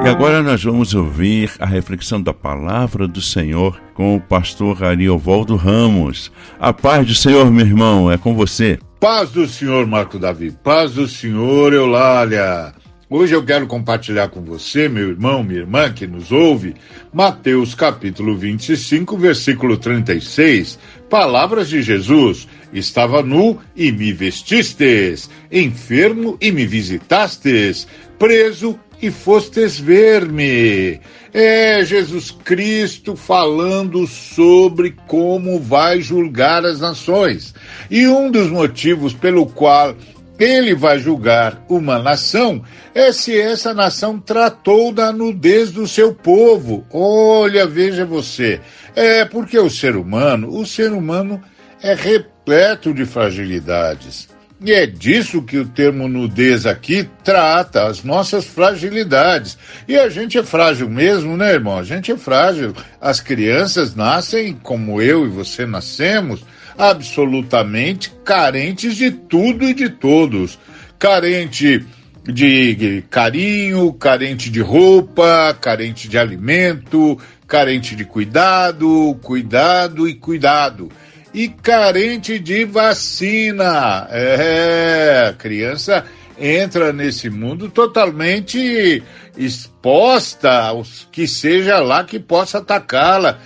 E 0.04 0.08
agora 0.08 0.42
nós 0.42 0.62
vamos 0.64 0.94
ouvir 0.94 1.52
a 1.58 1.66
reflexão 1.66 2.22
da 2.22 2.32
palavra 2.32 3.06
do 3.06 3.20
Senhor 3.20 3.80
com 3.94 4.16
o 4.16 4.20
pastor 4.20 4.82
Ariovaldo 4.82 5.54
Ramos. 5.54 6.32
A 6.58 6.72
paz 6.72 7.06
do 7.06 7.14
Senhor, 7.14 7.50
meu 7.50 7.66
irmão, 7.66 8.10
é 8.10 8.16
com 8.16 8.34
você. 8.34 8.78
Paz 9.00 9.30
do 9.30 9.46
Senhor, 9.46 9.86
Marco 9.86 10.18
Davi. 10.18 10.50
Paz 10.50 10.94
do 10.94 11.06
Senhor, 11.06 11.72
Eulália. 11.72 12.74
Hoje 13.08 13.32
eu 13.32 13.44
quero 13.44 13.64
compartilhar 13.68 14.28
com 14.28 14.42
você, 14.42 14.88
meu 14.88 15.10
irmão, 15.10 15.44
minha 15.44 15.60
irmã 15.60 15.92
que 15.92 16.04
nos 16.04 16.32
ouve, 16.32 16.74
Mateus 17.12 17.76
capítulo 17.76 18.36
25, 18.36 19.16
versículo 19.16 19.78
36, 19.78 20.80
palavras 21.08 21.68
de 21.68 21.80
Jesus. 21.80 22.48
Estava 22.72 23.22
nu 23.22 23.60
e 23.76 23.92
me 23.92 24.12
vestistes, 24.12 25.30
enfermo 25.50 26.36
e 26.40 26.50
me 26.50 26.66
visitastes, 26.66 27.86
preso 28.18 28.78
e 29.00 29.10
fostes 29.10 29.78
ver-me. 29.78 31.00
É 31.32 31.84
Jesus 31.84 32.30
Cristo 32.30 33.14
falando 33.14 34.06
sobre 34.06 34.96
como 35.06 35.60
vai 35.60 36.00
julgar 36.00 36.64
as 36.64 36.80
nações. 36.80 37.54
E 37.90 38.06
um 38.08 38.30
dos 38.30 38.50
motivos 38.50 39.12
pelo 39.12 39.46
qual 39.46 39.94
ele 40.38 40.74
vai 40.74 40.98
julgar 40.98 41.64
uma 41.68 41.98
nação 41.98 42.62
é 42.94 43.12
se 43.12 43.38
essa 43.38 43.74
nação 43.74 44.18
tratou 44.20 44.92
da 44.92 45.12
nudez 45.12 45.72
do 45.72 45.86
seu 45.86 46.14
povo. 46.14 46.86
Olha, 46.92 47.66
veja 47.66 48.06
você. 48.06 48.60
É 48.94 49.24
porque 49.24 49.58
o 49.58 49.68
ser 49.68 49.96
humano, 49.96 50.48
o 50.56 50.64
ser 50.64 50.92
humano 50.92 51.42
é 51.82 51.94
repleto 51.94 52.94
de 52.94 53.04
fragilidades. 53.04 54.28
E 54.60 54.72
é 54.72 54.86
disso 54.86 55.42
que 55.42 55.56
o 55.56 55.68
termo 55.68 56.08
nudez 56.08 56.66
aqui 56.66 57.08
trata, 57.22 57.86
as 57.86 58.02
nossas 58.02 58.44
fragilidades. 58.44 59.56
E 59.86 59.96
a 59.96 60.08
gente 60.08 60.36
é 60.36 60.42
frágil 60.42 60.90
mesmo, 60.90 61.36
né, 61.36 61.52
irmão? 61.52 61.78
A 61.78 61.84
gente 61.84 62.10
é 62.10 62.16
frágil. 62.16 62.74
As 63.00 63.20
crianças 63.20 63.94
nascem 63.94 64.54
como 64.54 65.00
eu 65.00 65.26
e 65.26 65.28
você 65.28 65.64
nascemos 65.64 66.44
absolutamente 66.76 68.12
carentes 68.24 68.96
de 68.96 69.12
tudo 69.12 69.64
e 69.64 69.72
de 69.72 69.88
todos. 69.88 70.58
Carente 70.98 71.86
de 72.24 73.04
carinho, 73.08 73.92
carente 73.92 74.50
de 74.50 74.60
roupa, 74.60 75.56
carente 75.60 76.08
de 76.08 76.18
alimento, 76.18 77.16
carente 77.46 77.96
de 77.96 78.04
cuidado, 78.04 79.16
cuidado 79.22 80.08
e 80.08 80.14
cuidado. 80.14 80.90
E 81.32 81.48
carente 81.48 82.38
de 82.38 82.64
vacina. 82.64 84.08
É, 84.10 85.34
criança 85.38 86.04
entra 86.38 86.92
nesse 86.92 87.28
mundo 87.28 87.68
totalmente 87.68 89.02
exposta 89.36 90.50
aos 90.68 91.08
que 91.10 91.26
seja 91.26 91.78
lá 91.80 92.04
que 92.04 92.18
possa 92.18 92.58
atacá-la, 92.58 93.38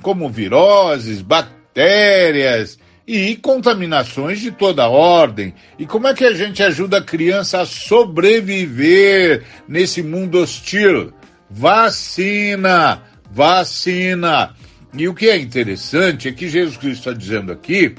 como 0.00 0.30
viroses, 0.30 1.20
bactérias 1.20 2.78
e 3.06 3.36
contaminações 3.36 4.40
de 4.40 4.50
toda 4.50 4.88
ordem. 4.88 5.54
E 5.78 5.86
como 5.86 6.08
é 6.08 6.14
que 6.14 6.24
a 6.24 6.32
gente 6.32 6.62
ajuda 6.62 6.98
a 6.98 7.02
criança 7.02 7.60
a 7.60 7.66
sobreviver 7.66 9.44
nesse 9.68 10.02
mundo 10.02 10.40
hostil? 10.40 11.12
Vacina, 11.48 13.02
vacina. 13.30 14.54
E 14.96 15.08
o 15.08 15.14
que 15.14 15.28
é 15.28 15.36
interessante 15.36 16.28
é 16.28 16.32
que 16.32 16.48
Jesus 16.48 16.76
Cristo 16.76 17.08
está 17.08 17.12
dizendo 17.12 17.52
aqui 17.52 17.94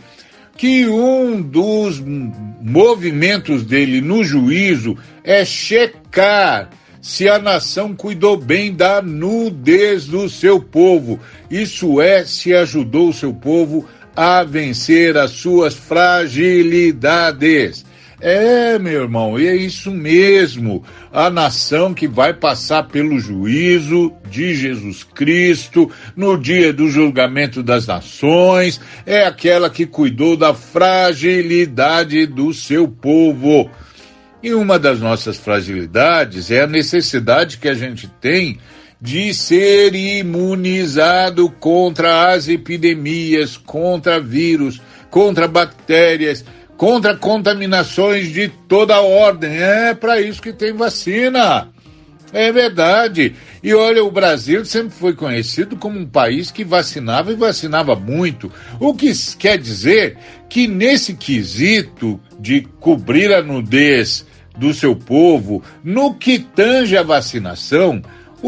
que 0.58 0.88
um 0.88 1.40
dos 1.40 2.04
movimentos 2.62 3.64
dele 3.64 4.02
no 4.02 4.22
juízo 4.24 4.98
é 5.24 5.46
checar 5.46 6.72
se 7.00 7.30
a 7.30 7.38
nação 7.40 7.96
cuidou 7.96 8.36
bem 8.36 8.74
da 8.74 9.00
nudez 9.02 10.08
do 10.08 10.28
seu 10.28 10.60
povo. 10.60 11.18
Isso 11.50 12.02
é, 12.02 12.26
se 12.26 12.54
ajudou 12.54 13.08
o 13.10 13.14
seu 13.14 13.34
povo 13.34 13.88
a 14.16 14.44
vencer 14.44 15.16
as 15.16 15.32
suas 15.32 15.76
fragilidades. 15.76 17.86
É, 18.20 18.80
meu 18.80 19.04
irmão, 19.04 19.40
e 19.40 19.46
é 19.46 19.56
isso 19.56 19.92
mesmo. 19.92 20.84
A 21.12 21.30
nação 21.30 21.94
que 21.94 22.08
vai 22.08 22.34
passar 22.34 22.88
pelo 22.88 23.20
juízo 23.20 24.12
de 24.28 24.56
Jesus 24.56 25.04
Cristo 25.04 25.92
no 26.16 26.36
dia 26.36 26.74
do 26.74 26.90
julgamento 26.90 27.62
das 27.62 27.86
nações 27.86 28.82
é 29.06 29.24
aquela 29.24 29.70
que 29.70 29.86
cuidou 29.86 30.36
da 30.36 30.52
fragilidade 30.52 32.26
do 32.26 32.52
seu 32.56 32.88
povo. 32.88 33.70
E 34.42 34.52
uma 34.52 34.80
das 34.80 35.00
nossas 35.00 35.38
fragilidades 35.38 36.50
é 36.50 36.62
a 36.62 36.68
necessidade 36.68 37.58
que 37.60 37.70
a 37.70 37.76
gente 37.76 38.08
tem 38.20 38.58
de 39.00 39.32
ser 39.32 39.94
imunizado 39.94 41.52
contra 41.52 42.32
as 42.32 42.48
epidemias, 42.48 43.58
contra 43.58 44.20
vírus, 44.20 44.82
contra 45.12 45.48
bactérias, 45.48 46.44
contra 46.78 47.18
contaminações 47.18 48.32
de 48.32 48.48
toda 48.48 49.02
ordem. 49.02 49.58
É 49.58 49.94
para 49.94 50.22
isso 50.22 50.42
que 50.42 50.54
tem 50.54 50.74
vacina. 50.74 51.70
É 52.32 52.52
verdade. 52.52 53.36
E 53.64 53.74
olha, 53.74 54.04
o 54.04 54.12
Brasil 54.12 54.64
sempre 54.66 54.92
foi 54.92 55.14
conhecido 55.14 55.76
como 55.76 56.00
um 56.00 56.06
país 56.06 56.52
que 56.52 56.64
vacinava 56.64 57.32
e 57.32 57.36
vacinava 57.36 57.96
muito. 57.96 58.52
O 58.80 58.94
que 58.94 59.12
quer 59.38 59.58
dizer 59.58 60.18
que 60.50 60.68
nesse 60.68 61.14
quesito 61.14 62.20
de 62.40 62.62
cobrir 62.80 63.34
a 63.34 63.42
nudez 63.42 64.26
do 64.58 64.74
seu 64.74 64.96
povo, 64.96 65.64
no 65.84 66.16
que 66.16 66.40
tange 66.40 66.98
a 66.98 67.04
vacinação, 67.04 68.02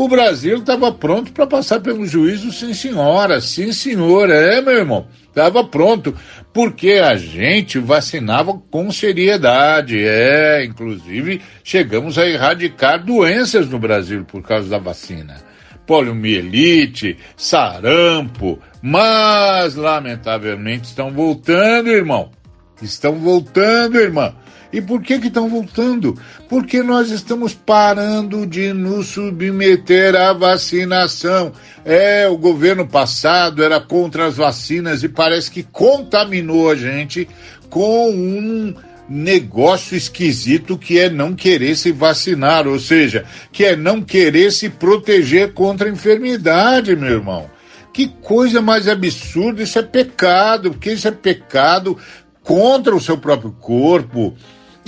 o 0.04 0.08
Brasil 0.08 0.60
estava 0.60 0.92
pronto 0.94 1.34
para 1.34 1.46
passar 1.46 1.82
pelo 1.82 2.06
juízo, 2.06 2.54
sim 2.54 2.74
senhora, 2.74 3.42
sim 3.42 3.74
senhora, 3.74 4.34
é 4.34 4.62
meu 4.62 4.78
irmão, 4.78 5.08
estava 5.28 5.62
pronto, 5.64 6.16
porque 6.54 6.94
a 6.94 7.18
gente 7.18 7.80
vacinava 7.80 8.54
com 8.72 8.92
seriedade, 8.92 10.00
é, 10.02 10.64
inclusive 10.64 11.42
chegamos 11.64 12.18
a 12.18 12.26
erradicar 12.26 13.04
doenças 13.04 13.68
no 13.68 13.78
Brasil 13.78 14.24
por 14.24 14.42
causa 14.42 14.70
da 14.70 14.78
vacina. 14.78 15.36
Poliomielite, 15.86 17.18
sarampo, 17.36 18.60
mas 18.82 19.76
lamentavelmente 19.76 20.86
estão 20.86 21.12
voltando, 21.12 21.90
irmão. 21.90 22.32
Estão 22.82 23.16
voltando, 23.16 23.98
irmã. 23.98 24.34
E 24.72 24.80
por 24.82 25.02
que 25.02 25.20
que 25.20 25.28
estão 25.28 25.50
voltando? 25.50 26.16
Porque 26.48 26.84
nós 26.84 27.10
estamos 27.10 27.54
parando 27.54 28.46
de 28.46 28.72
nos 28.72 29.08
submeter 29.08 30.16
à 30.16 30.32
vacinação. 30.32 31.52
É, 31.84 32.28
o 32.28 32.38
governo 32.38 32.88
passado 32.88 33.64
era 33.64 33.80
contra 33.80 34.28
as 34.28 34.38
vacinas 34.38 35.02
e 35.02 35.10
parece 35.10 35.50
que 35.50 35.64
contaminou 35.64 36.70
a 36.70 36.76
gente 36.76 37.28
com 37.68 38.12
um 38.12 38.76
negócio 39.10 39.98
esquisito 39.98 40.78
que 40.78 41.00
é 41.00 41.10
não 41.10 41.34
querer 41.34 41.76
se 41.76 41.92
vacinar, 41.92 42.68
ou 42.68 42.78
seja, 42.78 43.26
que 43.52 43.66
é 43.66 43.76
não 43.76 44.04
querer 44.04 44.52
se 44.52 44.70
proteger 44.70 45.54
contra 45.54 45.90
a 45.90 45.92
enfermidade, 45.92 46.96
meu 46.96 47.10
irmão. 47.10 47.50
Que 47.92 48.08
coisa 48.08 48.62
mais 48.62 48.88
absurda, 48.88 49.64
isso 49.64 49.80
é 49.80 49.82
pecado, 49.82 50.70
porque 50.72 50.92
isso 50.92 51.08
é 51.08 51.12
pecado 51.12 51.98
contra 52.50 52.96
o 52.96 53.00
seu 53.00 53.16
próprio 53.16 53.52
corpo, 53.52 54.34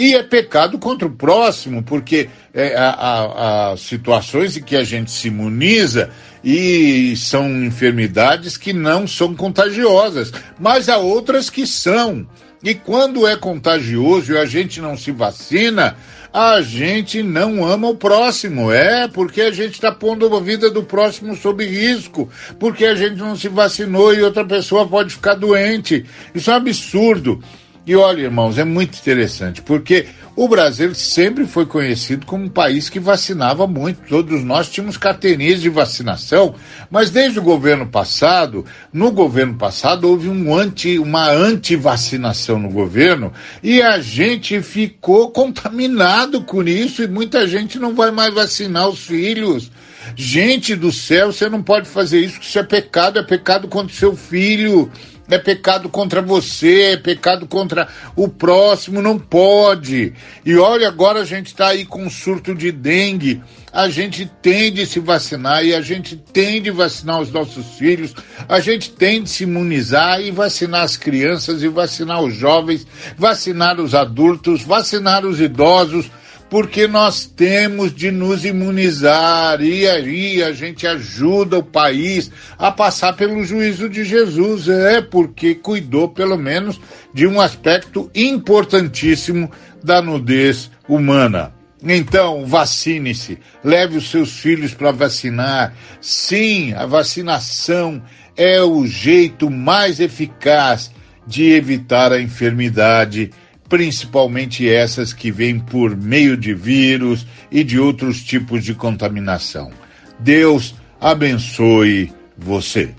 e 0.02 0.16
é 0.16 0.24
pecado 0.24 0.80
contra 0.80 1.08
o 1.08 1.12
próximo, 1.12 1.84
porque 1.84 2.28
é, 2.52 2.76
há, 2.76 3.70
há, 3.70 3.78
situações 3.78 4.58
em 4.58 4.64
que 4.64 4.76
a 4.76 4.84
gente 4.84 5.12
se 5.12 5.28
imuniza 5.28 6.10
e 6.44 7.16
são 7.16 7.64
enfermidades 7.64 8.58
que 8.58 8.74
não 8.74 9.08
são 9.08 9.36
contagiosas, 9.36 10.34
mas 10.60 10.90
há 10.90 10.98
outras 10.98 11.52
que 11.52 11.68
são. 11.68 12.26
E 12.64 12.74
quando 12.74 13.28
é 13.28 13.36
contagioso 13.36 14.34
e 14.34 14.40
a 14.40 14.46
gente 14.46 14.82
não 14.82 14.98
se 14.98 15.12
vacina, 15.12 15.96
a 16.34 16.62
gente 16.62 17.22
não 17.22 17.64
ama 17.64 17.90
o 17.90 17.96
próximo. 17.96 18.72
É 18.72 19.08
porque 19.08 19.42
a 19.42 19.52
gente 19.52 19.74
está 19.74 19.92
pondo 19.92 20.36
a 20.36 20.40
vida 20.40 20.72
do 20.72 20.82
próximo 20.82 21.36
sob 21.36 21.64
risco, 21.64 22.28
porque 22.60 22.86
a 22.86 22.96
gente 22.96 23.18
não 23.18 23.36
se 23.36 23.50
vacinou 23.50 24.16
e 24.16 24.24
outra 24.24 24.44
pessoa 24.44 24.88
pode 24.88 25.14
ficar 25.14 25.36
doente. 25.36 26.06
Isso 26.34 26.50
é 26.50 26.54
um 26.54 26.58
absurdo. 26.58 27.40
E 27.86 27.96
olha, 27.96 28.22
irmãos, 28.22 28.60
é 28.60 28.64
muito 28.64 29.00
interessante, 29.00 29.60
porque 29.60 30.06
o 30.36 30.48
Brasil 30.48 30.94
sempre 30.94 31.48
foi 31.48 31.66
conhecido 31.66 32.28
como 32.28 32.46
um 32.46 32.50
país 32.50 32.90
que 32.90 33.00
vacinava 33.00 33.66
muito. 33.66 34.08
Todos 34.08 34.44
nós 34.44 34.70
tínhamos 34.70 34.98
carteirinhas 34.98 35.60
de 35.60 35.68
vacinação, 35.68 36.54
mas 36.92 37.10
desde 37.10 37.40
o 37.40 37.44
governo 37.44 37.88
passado, 37.88 38.64
no 38.94 39.12
governo 39.12 39.56
passado 39.56 40.08
houve 40.08 40.30
um 40.30 40.56
anti, 40.56 41.00
uma 41.00 41.32
anti-vacinação 41.32 42.60
no 42.60 42.70
governo 42.70 43.34
e 43.64 43.82
a 43.82 44.00
gente 44.00 44.62
ficou 44.62 45.32
contaminado 45.32 46.42
com 46.44 46.62
isso 46.62 47.02
e 47.02 47.08
muita 47.08 47.48
gente 47.48 47.80
não 47.80 47.96
vai 47.96 48.12
mais 48.12 48.32
vacinar 48.32 48.88
os 48.88 49.00
filhos. 49.00 49.72
Gente 50.16 50.76
do 50.76 50.92
céu, 50.92 51.32
você 51.32 51.50
não 51.50 51.62
pode 51.62 51.88
fazer 51.88 52.20
isso, 52.20 52.40
que 52.40 52.46
isso 52.46 52.60
é 52.60 52.64
pecado, 52.64 53.20
é 53.20 53.24
pecado 53.24 53.68
contra 53.68 53.94
o 53.94 53.96
seu 53.96 54.16
filho 54.16 54.92
é 55.32 55.40
pecado 55.40 55.88
contra 55.88 56.22
você, 56.22 56.94
é 56.94 56.98
pecado 56.98 57.48
contra 57.48 57.88
o 58.16 58.28
próximo, 58.28 59.02
não 59.02 59.18
pode. 59.18 60.14
E 60.46 60.56
olha, 60.58 60.88
agora 60.88 61.22
a 61.22 61.26
gente 61.26 61.48
está 61.48 61.70
aí 61.70 61.86
com 61.86 62.04
um 62.04 62.10
surto 62.10 62.54
de 62.54 62.72
dengue. 62.72 63.42
A 63.72 63.90
gente 63.90 64.30
tem 64.42 64.72
de 64.74 64.86
se 64.86 65.00
vacinar 65.00 65.64
e 65.64 65.74
a 65.74 65.80
gente 65.80 66.18
tem 66.18 66.62
de 66.62 66.70
vacinar 66.70 67.22
os 67.22 67.32
nossos 67.32 67.78
filhos, 67.78 68.14
a 68.50 68.60
gente 68.60 68.92
tem 68.92 69.24
de 69.24 69.30
se 69.30 69.44
imunizar 69.44 70.20
e 70.20 70.30
vacinar 70.30 70.82
as 70.82 70.98
crianças 70.98 71.64
e 71.64 71.70
vacinar 71.70 72.22
os 72.22 72.36
jovens, 72.36 72.86
vacinar 73.18 73.80
os 73.80 73.96
adultos, 73.96 74.64
vacinar 74.64 75.26
os 75.26 75.40
idosos 75.40 76.12
porque 76.52 76.86
nós 76.86 77.26
temos 77.26 77.96
de 77.96 78.12
nos 78.12 78.44
imunizar 78.44 79.62
e 79.62 79.88
aí 79.88 80.44
a 80.44 80.52
gente 80.52 80.86
ajuda 80.86 81.58
o 81.58 81.64
país 81.64 82.30
a 82.58 82.70
passar 82.70 83.14
pelo 83.14 83.42
juízo 83.42 83.88
de 83.88 84.04
Jesus, 84.04 84.68
é 84.68 85.02
porque 85.02 85.56
cuidou 85.56 86.10
pelo 86.10 86.38
menos 86.38 86.78
de 87.14 87.26
um 87.26 87.40
aspecto 87.40 88.12
importantíssimo 88.14 89.50
da 89.82 90.02
nudez 90.02 90.70
humana. 90.90 91.54
Então, 91.82 92.46
vacine-se, 92.46 93.40
leve 93.64 93.96
os 93.96 94.12
seus 94.12 94.38
filhos 94.38 94.74
para 94.74 94.92
vacinar. 94.92 95.74
Sim, 96.02 96.74
a 96.74 96.86
vacinação 96.86 98.04
é 98.36 98.62
o 98.62 98.86
jeito 98.86 99.50
mais 99.50 100.02
eficaz 100.02 100.92
de 101.26 101.50
evitar 101.54 102.12
a 102.12 102.22
enfermidade 102.22 103.32
principalmente 103.72 104.70
essas 104.70 105.14
que 105.14 105.32
vêm 105.32 105.58
por 105.58 105.96
meio 105.96 106.36
de 106.36 106.54
vírus 106.54 107.26
e 107.50 107.64
de 107.64 107.80
outros 107.80 108.22
tipos 108.22 108.66
de 108.66 108.74
contaminação. 108.74 109.72
Deus 110.20 110.76
abençoe 111.00 112.12
você. 112.38 112.90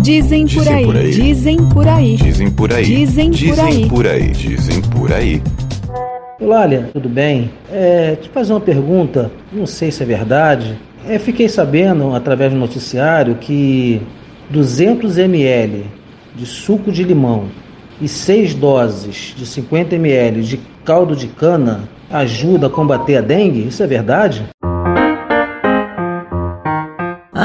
Dizem 0.00 0.46
por, 0.46 0.64
dizem 0.64 0.74
aí, 0.74 0.84
por 0.86 0.96
aí, 0.96 1.10
dizem 1.10 1.68
por 1.68 1.86
aí, 1.86 2.16
dizem 2.16 2.50
por 2.50 2.72
aí, 2.72 2.84
dizem 2.84 3.30
por 3.30 3.60
aí, 3.60 3.68
dizem 3.68 3.88
por 3.88 4.06
aí, 4.06 4.30
dizem 4.30 4.80
por 4.80 5.12
aí. 5.12 5.42
Lália, 6.40 6.88
tudo 6.94 7.10
bem? 7.10 7.50
É, 7.70 8.16
te 8.16 8.30
fazer 8.30 8.54
uma 8.54 8.62
pergunta, 8.62 9.30
não 9.52 9.66
sei 9.66 9.90
se 9.90 10.02
é 10.02 10.06
verdade. 10.06 10.78
É, 11.06 11.18
fiquei 11.18 11.50
sabendo 11.50 12.14
através 12.14 12.50
do 12.50 12.58
noticiário 12.58 13.34
que 13.34 14.00
200 14.48 15.18
ml 15.18 15.97
de 16.38 16.46
suco 16.46 16.92
de 16.92 17.02
limão 17.02 17.48
e 18.00 18.06
6 18.06 18.54
doses 18.54 19.34
de 19.36 19.44
50 19.44 19.96
ml 19.96 20.40
de 20.42 20.60
caldo 20.84 21.16
de 21.16 21.26
cana 21.26 21.88
ajuda 22.08 22.68
a 22.68 22.70
combater 22.70 23.16
a 23.16 23.20
dengue? 23.20 23.66
Isso 23.66 23.82
é 23.82 23.86
verdade? 23.88 24.46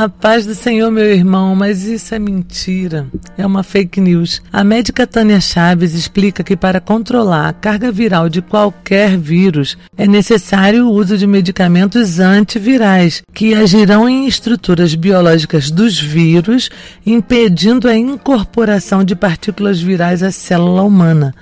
A 0.04 0.10
paz 0.10 0.46
do 0.46 0.54
Senhor, 0.54 0.92
meu 0.92 1.06
irmão, 1.06 1.56
mas 1.56 1.84
isso 1.86 2.14
é 2.14 2.20
mentira. 2.20 3.08
É 3.38 3.46
uma 3.46 3.64
fake 3.64 4.02
news. 4.02 4.42
A 4.52 4.62
médica 4.62 5.08
Tânia 5.08 5.40
Chaves 5.40 5.94
explica 5.94 6.44
que 6.44 6.58
para 6.58 6.82
controlar 6.82 7.48
a 7.48 7.54
carga 7.54 7.90
viral 7.90 8.28
de 8.28 8.42
qualquer 8.42 9.18
vírus 9.18 9.78
é 9.98 10.06
necessário 10.06 10.88
o 10.88 10.92
uso 10.92 11.18
de 11.18 11.26
medicamentos 11.26 12.20
antivirais, 12.20 13.22
que 13.34 13.54
agirão 13.54 14.10
em 14.10 14.28
estruturas 14.28 14.94
biológicas 14.94 15.72
dos 15.72 15.98
vírus, 15.98 16.70
impedindo 17.06 17.88
a 17.88 17.96
incorporação 17.96 19.06
de 19.06 19.16
partículas 19.16 19.82
virais 19.82 20.22
à 20.22 20.32
célula 20.32 20.82
humana. 20.82 21.34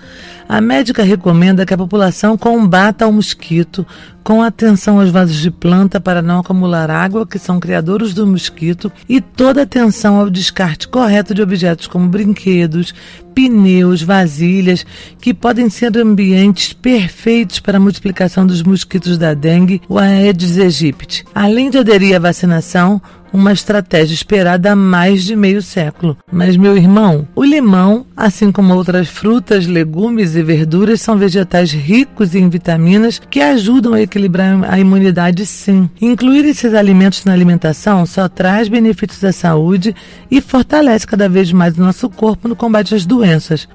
A 0.52 0.60
médica 0.60 1.02
recomenda 1.02 1.66
que 1.66 1.74
a 1.74 1.78
população 1.78 2.38
combata 2.38 3.08
o 3.08 3.14
mosquito 3.14 3.88
com 4.22 4.44
atenção 4.44 5.00
aos 5.00 5.10
vasos 5.10 5.38
de 5.38 5.50
planta 5.50 5.98
para 5.98 6.22
não 6.22 6.40
acumular 6.42 6.92
água, 6.92 7.26
que 7.26 7.40
são 7.40 7.58
criadores 7.58 8.14
do 8.14 8.28
mosquito, 8.28 8.92
e 9.08 9.22
toda 9.22 9.62
atenção 9.62 10.18
ao 10.18 10.30
descarte 10.30 10.90
correto 10.90 11.34
de 11.34 11.42
objetos 11.42 11.88
como 11.88 12.10
brinquedos, 12.10 12.94
pneus, 13.34 14.02
vasilhas, 14.02 14.86
que 15.20 15.34
podem 15.34 15.70
ser 15.70 15.98
ambientes 15.98 16.74
perfeitos 16.74 17.60
para 17.60 17.78
a 17.78 17.82
multiplicação 17.82 18.46
dos 18.46 18.62
mosquitos 18.64 19.18
da 19.18 19.34
dengue, 19.34 19.82
o 19.88 19.98
Aedes 19.98 20.58
aegypti. 20.58 21.26
Além 21.34 21.70
de 21.70 21.78
aderir 21.78 22.16
à 22.16 22.20
vacinação, 22.20 23.02
uma 23.34 23.54
estratégia 23.54 24.14
esperada 24.14 24.72
há 24.72 24.76
mais 24.76 25.24
de 25.24 25.36
meio 25.36 25.62
século. 25.62 26.18
Mas, 26.32 26.58
meu 26.58 26.76
irmão, 26.76 27.28
o 27.36 27.44
limão, 27.44 28.06
assim 28.16 28.52
como 28.52 28.76
outras 28.76 29.08
frutas, 29.08 29.66
legumes 29.66 30.36
e 30.36 30.44
verduras, 30.44 31.02
são 31.02 31.18
vegetais 31.18 31.72
ricos 31.72 32.36
em 32.36 32.50
vitaminas 32.50 33.22
que 33.30 33.40
ajudam 33.42 33.94
a 33.94 34.02
equilibrar 34.02 34.60
a 34.70 34.80
imunidade, 34.80 35.46
sim. 35.46 35.90
Incluir 36.02 36.46
esses 36.46 36.74
alimentos 36.74 37.24
na 37.24 37.34
alimentação 37.34 38.06
só 38.06 38.28
traz 38.28 38.68
benefícios 38.68 39.24
à 39.24 39.32
saúde 39.32 39.96
e 40.30 40.42
fortalece 40.42 41.08
cada 41.08 41.30
vez 41.30 41.52
mais 41.52 41.78
o 41.78 41.82
nosso 41.82 42.10
corpo 42.10 42.48
no 42.48 42.56
combate 42.56 42.94
às 42.96 43.06
doenças. 43.06 43.21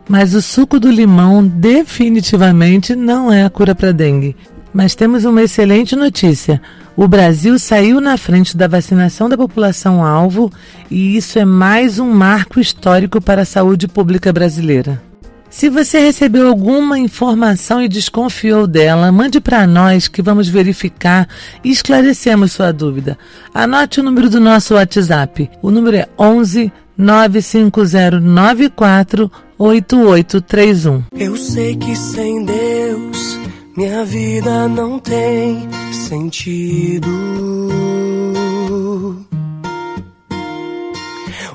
Mas 0.09 0.35
o 0.35 0.43
suco 0.43 0.79
do 0.79 0.91
limão 0.91 1.47
definitivamente 1.47 2.95
não 2.95 3.33
é 3.33 3.45
a 3.45 3.51
cura 3.51 3.75
para 3.75 3.93
dengue. 3.93 4.37
Mas 4.73 4.95
temos 4.95 5.25
uma 5.25 5.43
excelente 5.43 5.97
notícia. 5.97 6.61
O 6.97 7.07
Brasil 7.07 7.59
saiu 7.59 8.01
na 8.01 8.17
frente 8.17 8.57
da 8.57 8.67
vacinação 8.67 9.29
da 9.29 9.37
população 9.37 10.05
alvo 10.05 10.51
e 10.91 11.17
isso 11.17 11.39
é 11.39 11.45
mais 11.45 11.99
um 11.99 12.11
marco 12.11 12.59
histórico 12.59 13.21
para 13.21 13.43
a 13.43 13.47
saúde 13.47 13.87
pública 13.87 14.33
brasileira. 14.33 15.01
Se 15.49 15.71
você 15.71 15.99
recebeu 16.01 16.49
alguma 16.49 16.99
informação 16.99 17.83
e 17.83 17.89
desconfiou 17.89 18.67
dela, 18.67 19.11
mande 19.13 19.41
para 19.41 19.67
nós 19.67 20.09
que 20.09 20.21
vamos 20.21 20.49
verificar 20.49 21.29
e 21.65 21.71
esclarecemos 21.71 22.53
sua 22.53 22.73
dúvida. 22.73 23.17
Anote 23.55 24.01
o 24.01 24.03
número 24.03 24.29
do 24.29 24.41
nosso 24.41 24.75
WhatsApp. 24.75 25.51
O 25.63 25.71
número 25.71 25.97
é 25.97 26.09
11 26.19 26.71
95094 26.97 29.31
8831. 29.59 31.03
Eu 31.13 31.37
sei 31.37 31.75
que 31.77 31.97
sem 31.97 32.45
Deus 32.45 33.39
minha 33.77 34.05
vida 34.07 34.67
não 34.69 34.99
tem 34.99 35.69
sentido. 35.93 37.11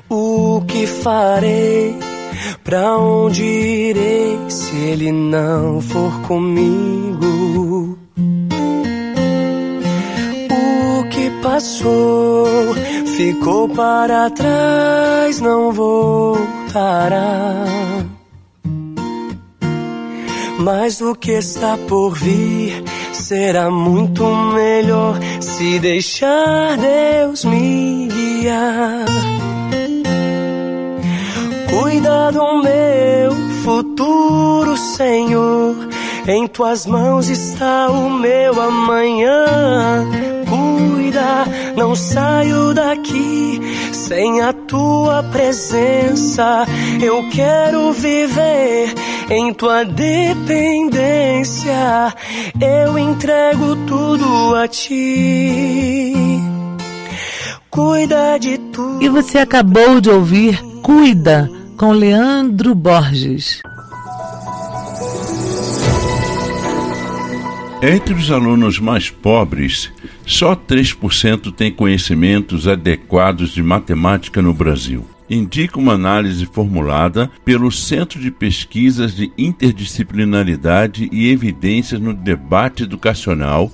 O 0.07 0.61
que 0.67 0.85
farei? 0.85 1.97
Pra 2.63 2.95
onde 2.97 3.43
irei 3.43 4.37
se 4.49 4.75
ele 4.75 5.11
não 5.11 5.81
for 5.81 6.21
comigo? 6.21 7.97
Que 11.11 11.29
passou 11.41 12.73
ficou 13.17 13.69
para 13.69 14.29
trás, 14.29 15.39
não 15.39 15.71
voltará. 15.71 17.65
Mas 20.59 21.01
o 21.01 21.15
que 21.15 21.31
está 21.31 21.77
por 21.87 22.15
vir 22.15 22.83
será 23.11 23.69
muito 23.69 24.23
melhor 24.25 25.19
se 25.39 25.79
deixar 25.79 26.77
Deus 26.77 27.45
me 27.45 28.07
guiar. 28.07 29.05
Cuida 31.69 32.31
do 32.31 32.61
meu 32.61 33.31
futuro, 33.63 34.77
Senhor. 34.77 35.75
Em 36.27 36.47
tuas 36.47 36.85
mãos 36.85 37.29
está 37.29 37.89
o 37.89 38.09
meu 38.09 38.61
amanhã. 38.61 40.05
Cuida, 41.21 41.45
não 41.77 41.95
saio 41.95 42.73
daqui 42.73 43.61
sem 43.93 44.41
a 44.41 44.51
tua 44.51 45.21
presença. 45.23 46.65
Eu 46.99 47.29
quero 47.29 47.93
viver 47.93 48.91
em 49.29 49.53
tua 49.53 49.85
dependência. 49.85 51.71
Eu 52.59 52.97
entrego 52.97 53.75
tudo 53.85 54.55
a 54.55 54.67
ti. 54.67 56.39
Cuida 57.69 58.39
de 58.39 58.57
tudo. 58.57 59.03
E 59.03 59.07
você 59.07 59.37
acabou 59.37 60.01
de 60.01 60.09
ouvir 60.09 60.59
Cuida 60.81 61.47
com 61.77 61.91
Leandro 61.91 62.73
Borges. 62.73 63.61
Entre 67.83 68.13
os 68.13 68.29
alunos 68.29 68.79
mais 68.79 69.09
pobres, 69.09 69.91
só 70.23 70.55
3% 70.55 71.51
têm 71.51 71.71
conhecimentos 71.71 72.67
adequados 72.67 73.51
de 73.51 73.63
matemática 73.63 74.41
no 74.41 74.53
Brasil 74.53 75.05
indica 75.33 75.79
uma 75.79 75.93
análise 75.93 76.45
formulada 76.45 77.31
pelo 77.45 77.71
Centro 77.71 78.19
de 78.19 78.29
Pesquisas 78.29 79.15
de 79.15 79.31
Interdisciplinaridade 79.37 81.09
e 81.11 81.29
Evidências 81.29 82.01
no 82.01 82.13
Debate 82.13 82.83
Educacional, 82.83 83.71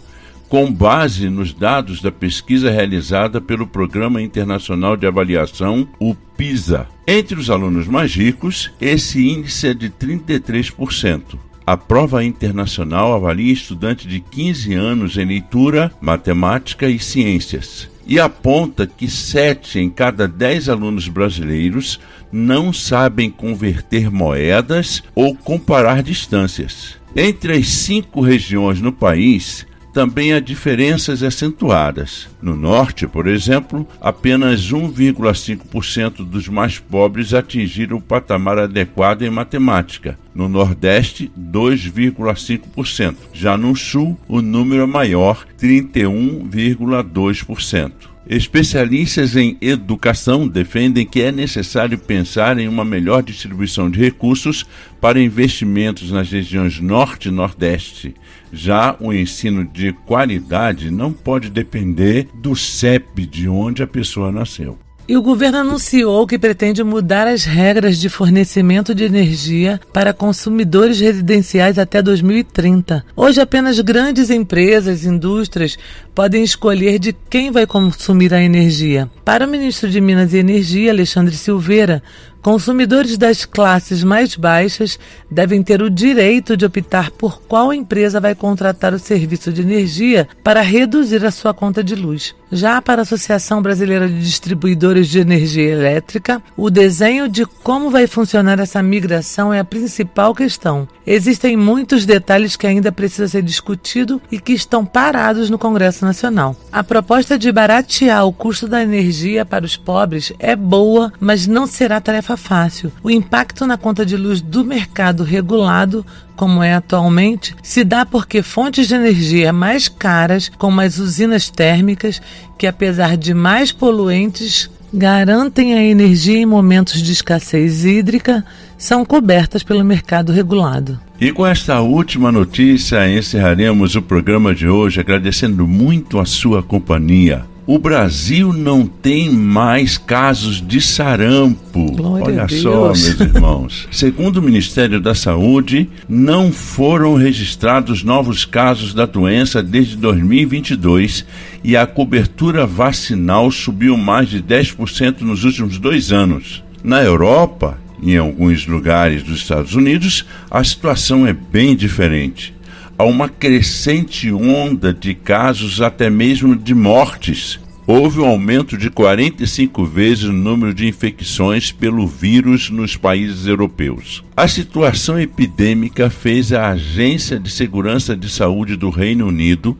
com 0.48 0.72
base 0.72 1.30
nos 1.30 1.54
dados 1.54 2.00
da 2.00 2.12
pesquisa 2.12 2.70
realizada 2.70 3.41
pelo 3.41 3.65
Programa 3.65 4.22
Internacional 4.22 4.96
de 4.96 5.08
Avaliação, 5.08 5.88
o 6.00 6.13
PISA. 6.15 6.88
Entre 7.08 7.38
os 7.38 7.50
alunos 7.50 7.88
mais 7.88 8.13
ricos, 8.13 8.72
esse 8.80 9.28
índice 9.28 9.67
é 9.70 9.74
de 9.74 9.89
33%. 9.89 11.39
A 11.68 11.76
prova 11.76 12.24
internacional 12.24 13.14
avalia 13.14 13.52
estudantes 13.52 14.08
de 14.08 14.22
15 14.22 14.74
anos 14.74 15.18
em 15.18 15.26
leitura, 15.26 15.92
matemática 16.00 16.88
e 16.88 16.98
ciências 16.98 17.90
e 18.08 18.22
aponta 18.22 18.88
que 18.88 19.10
sete 19.10 19.78
em 19.78 19.90
cada 19.90 20.30
dez 20.30 20.70
alunos 20.70 21.10
brasileiros 21.10 22.00
não 22.32 22.72
sabem 22.72 23.30
converter 23.30 24.10
moedas 24.10 25.04
ou 25.14 25.36
comparar 25.36 26.02
distâncias. 26.02 26.96
Entre 27.14 27.52
as 27.52 27.68
cinco 27.68 28.22
regiões 28.22 28.80
no 28.80 28.94
país, 28.94 29.67
também 29.98 30.32
há 30.32 30.40
diferenças 30.40 31.24
acentuadas. 31.24 32.30
No 32.40 32.56
norte, 32.56 33.08
por 33.08 33.26
exemplo, 33.26 33.88
apenas 34.00 34.72
1,5% 34.72 36.18
dos 36.18 36.48
mais 36.48 36.78
pobres 36.78 37.34
atingiram 37.34 37.98
o 37.98 38.02
patamar 38.02 38.60
adequado 38.60 39.24
em 39.24 39.32
matemática. 39.32 40.16
No 40.36 40.48
Nordeste, 40.48 41.32
2,5%. 41.36 43.16
Já 43.34 43.58
no 43.58 43.76
Sul, 43.76 44.16
o 44.28 44.40
número 44.40 44.84
é 44.84 44.86
maior, 44.86 45.48
31,2%. 45.60 47.92
Especialistas 48.30 49.38
em 49.38 49.58
educação 49.62 50.50
defendem 50.50 51.06
que 51.06 51.22
é 51.22 51.32
necessário 51.32 51.98
pensar 51.98 52.58
em 52.58 52.68
uma 52.68 52.84
melhor 52.84 53.24
distribuição 53.24 53.90
de 53.90 54.00
recursos 54.00 54.66
para 55.00 55.22
investimentos 55.22 56.12
nas 56.12 56.30
regiões 56.30 56.78
Norte 56.82 57.30
e 57.30 57.32
Nordeste. 57.32 58.13
Já 58.52 58.98
o 59.00 59.13
ensino 59.13 59.63
de 59.63 59.94
qualidade 59.94 60.92
não 60.92 61.13
pode 61.13 61.50
depender 61.50 62.28
do 62.34 62.54
CEP 62.54 63.26
de 63.26 63.48
onde 63.48 63.82
a 63.82 63.88
pessoa 63.88 64.30
nasceu. 64.30 64.78
E 65.10 65.15
o 65.15 65.22
governo 65.22 65.60
anunciou 65.60 66.28
que 66.28 66.38
pretende 66.38 66.84
mudar 66.84 67.28
as 67.28 67.46
regras 67.46 67.98
de 67.98 68.10
fornecimento 68.10 68.93
de 68.93 69.06
energia 69.06 69.80
para 69.93 70.13
consumidores 70.13 71.00
residenciais 71.00 71.80
até 71.80 72.02
2030. 72.02 73.06
Hoje, 73.15 73.39
apenas 73.39 73.80
grandes 73.80 74.30
empresas, 74.30 75.06
indústrias 75.06 75.78
podem 76.13 76.43
escolher 76.43 77.00
de 77.00 77.15
quem 77.30 77.52
vai 77.52 77.65
consumir 77.65 78.34
a 78.34 78.43
energia. 78.43 79.10
Para 79.24 79.48
o 79.48 79.50
ministro 79.50 79.89
de 79.89 80.02
Minas 80.02 80.34
e 80.34 80.39
Energia, 80.39 80.91
Alexandre 80.91 81.38
Silveira, 81.38 82.04
Consumidores 82.48 83.17
das 83.17 83.43
classes 83.43 84.06
mais 84.06 84.38
baixas 84.38 84.98
devem 85.30 85.62
ter 85.62 85.82
o 85.82 85.89
direito 85.89 86.56
de 86.56 86.65
optar 86.65 87.12
por 87.12 87.41
qual 87.41 87.74
empresa 87.74 88.22
vai 88.22 88.34
contratar 88.34 88.93
o 88.93 89.00
serviço 89.00 89.52
de 89.52 89.62
energia 89.62 90.30
para 90.46 90.62
reduzir 90.62 91.26
a 91.26 91.32
sua 91.32 91.54
conta 91.54 91.84
de 91.84 91.93
luz. 91.93 92.34
Já 92.52 92.82
para 92.82 93.02
a 93.02 93.04
Associação 93.04 93.62
Brasileira 93.62 94.08
de 94.08 94.20
Distribuidores 94.20 95.08
de 95.10 95.20
Energia 95.20 95.70
Elétrica, 95.70 96.42
o 96.56 96.70
desenho 96.70 97.28
de 97.28 97.46
como 97.46 97.90
vai 97.90 98.08
funcionar 98.08 98.60
essa 98.60 98.82
migração 98.82 99.54
é 99.54 99.60
a 99.60 99.66
principal 99.66 100.34
questão. 100.34 100.88
Existem 101.06 101.58
muitos 101.58 102.06
detalhes 102.06 102.56
que 102.56 102.66
ainda 102.66 102.92
precisam 102.92 103.28
ser 103.28 103.42
discutidos 103.42 104.20
e 104.32 104.40
que 104.40 104.54
estão 104.54 104.86
parados 104.86 105.50
no 105.50 105.58
Congresso 105.58 106.06
Nacional. 106.06 106.56
A 106.72 106.84
proposta 106.84 107.38
de 107.38 107.52
baratear 107.52 108.26
o 108.26 108.34
custo 108.34 108.68
da 108.68 108.82
energia 108.82 109.46
para 109.46 109.66
os 109.66 109.76
pobres 109.76 110.32
é 110.40 110.56
boa, 110.56 111.12
mas 111.20 111.48
não 111.48 111.68
será 111.68 112.00
tarefa 112.00 112.38
fácil. 112.38 112.92
O 113.04 113.12
impacto 113.12 113.66
na 113.66 113.78
conta 113.78 114.06
de 114.06 114.16
luz 114.16 114.42
do 114.42 114.64
mercado 114.64 115.24
regulado 115.24 116.06
como 116.38 116.63
é 116.63 116.76
atualmente, 116.76 117.56
se 117.63 117.84
dá 117.84 118.06
porque 118.06 118.41
fontes 118.41 118.88
de 118.88 118.95
energia 118.95 119.52
mais 119.52 119.89
caras, 119.89 120.50
como 120.58 120.80
as 120.80 121.00
usinas 121.00 121.50
térmicas, 121.50 122.21
que 122.58 122.67
apesar 122.67 123.17
de 123.17 123.34
mais 123.34 123.71
poluentes, 123.71 124.69
garantem 124.93 125.73
a 125.73 125.84
energia 125.84 126.38
em 126.38 126.45
momentos 126.45 127.02
de 127.02 127.12
escassez 127.12 127.84
hídrica, 127.84 128.45
são 128.78 129.04
cobertas 129.04 129.63
pelo 129.63 129.84
mercado 129.84 130.32
regulado. 130.32 131.00
E 131.19 131.32
com 131.32 131.45
esta 131.45 131.82
última 131.82 132.32
notícia 132.32 133.12
encerraremos 133.12 133.95
o 133.95 134.02
programa 134.02 134.54
de 134.54 134.67
hoje 134.67 135.00
agradecendo 135.00 135.67
muito 135.67 136.19
a 136.19 136.26
sua 136.26 136.62
companhia 136.62 137.43
o 137.68 137.78
Brasil 137.78 138.54
não 138.54 138.88
tem 138.88 139.30
mais 139.30 139.98
casos 139.98 140.66
de 140.66 140.80
sarampo. 140.80 141.92
Glória 141.92 142.26
Olha 142.26 142.48
só, 142.48 142.86
meus 142.86 143.20
irmãos. 143.20 143.88
Segundo 143.92 144.38
o 144.38 144.42
Ministério 144.42 145.02
da 145.02 145.14
Saúde, 145.14 145.90
não 146.08 146.50
foram 146.50 147.16
registrados 147.16 148.04
novos 148.04 148.46
casos 148.46 148.94
da 148.94 149.06
doença 149.06 149.62
desde 149.62 149.98
2022 149.98 151.26
e 151.62 151.76
a 151.76 151.86
cobertura 151.86 152.66
vacinal 152.66 153.52
subiu 153.52 153.98
mais 153.98 154.30
de 154.30 154.42
10% 154.42 155.20
nos 155.22 155.44
últimos 155.44 155.78
dois 155.78 156.14
anos. 156.14 156.64
Na 156.82 157.04
Europa, 157.04 157.78
em 158.02 158.16
alguns 158.16 158.66
lugares 158.66 159.24
dos 159.24 159.40
Estados 159.40 159.76
Unidos, 159.76 160.26
a 160.50 160.64
situação 160.64 161.28
é 161.28 161.34
bem 161.34 161.76
diferente 161.76 162.57
a 162.98 163.04
uma 163.04 163.30
crescente 163.30 164.32
onda 164.32 164.92
de 164.92 165.14
casos, 165.14 165.82
até 165.82 166.10
mesmo 166.10 166.56
de 166.56 166.74
mortes. 166.74 167.60
Houve 167.86 168.20
um 168.20 168.26
aumento 168.26 168.78
de 168.78 168.90
45 168.90 169.86
vezes 169.86 170.26
no 170.26 170.34
número 170.34 170.74
de 170.74 170.88
infecções 170.88 171.72
pelo 171.72 172.06
vírus 172.06 172.70
nos 172.70 172.98
países 172.98 173.46
europeus. 173.46 174.24
A 174.36 174.48
situação 174.48 175.18
epidêmica 175.18 176.10
fez 176.10 176.52
a 176.52 176.72
Agência 176.72 177.40
de 177.40 177.50
Segurança 177.50 178.16
de 178.16 178.30
Saúde 178.30 178.76
do 178.76 178.90
Reino 178.90 179.28
Unido 179.28 179.78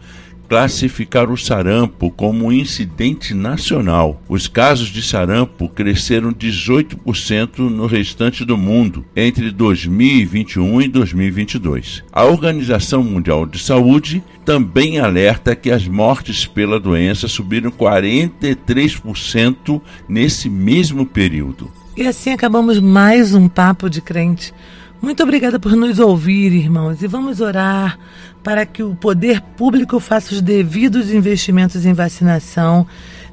classificar 0.48 1.30
o 1.30 1.38
sarampo 1.38 2.10
como 2.12 2.46
um 2.46 2.52
incidente 2.52 3.34
nacional. 3.34 4.22
Os 4.28 4.48
casos 4.48 4.90
de 4.90 5.02
sarampo 5.02 5.70
cresceram 5.70 6.34
18% 6.34 7.60
no 7.60 7.86
restante 7.86 8.46
do 8.46 8.58
mundo 8.58 9.06
entre 9.16 9.52
2021 9.52 10.82
e 10.82 10.88
2022. 10.88 12.04
A 12.12 12.26
Organização 12.26 13.04
Mundial 13.04 13.46
de 13.46 13.60
Saúde 13.60 14.24
também 14.46 15.00
alerta 15.00 15.56
que 15.56 15.70
as 15.70 15.88
mortes 15.88 16.46
pela 16.46 16.80
doença 16.80 17.28
subiram 17.28 17.70
43% 17.70 19.82
nesse 20.08 20.50
mesmo 20.50 21.06
período. 21.06 21.70
E 21.98 22.06
assim 22.06 22.32
acabamos 22.32 22.80
mais 22.80 23.34
um 23.34 23.50
papo 23.50 23.90
de 23.90 24.02
crente. 24.02 24.54
Muito 25.02 25.24
obrigada 25.24 25.60
por 25.60 25.76
nos 25.76 26.00
ouvir, 26.00 26.52
irmãos, 26.52 27.02
e 27.02 27.08
vamos 27.08 27.40
orar 27.40 28.00
para 28.44 28.66
que 28.66 28.82
o 28.82 28.96
poder 28.96 29.42
público 29.42 30.00
faça 30.00 30.34
os 30.34 30.42
devidos 30.42 31.12
investimentos 31.12 31.86
em 31.86 31.94
vacinação 31.94 32.86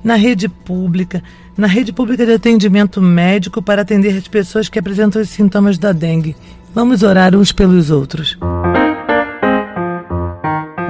na 0.02 0.16
rede 0.16 0.48
pública, 0.48 1.22
na 1.56 1.66
rede 1.66 1.92
pública 1.92 2.26
de 2.26 2.32
atendimento 2.32 3.00
médico 3.00 3.62
para 3.62 3.82
atender 3.82 4.16
as 4.16 4.28
pessoas 4.28 4.68
que 4.68 4.78
apresentam 4.78 5.22
os 5.22 5.30
sintomas 5.30 5.78
da 5.78 5.92
dengue. 5.92 6.36
Vamos 6.74 7.02
orar 7.02 7.34
uns 7.34 7.52
pelos 7.52 7.90
outros. 7.90 8.36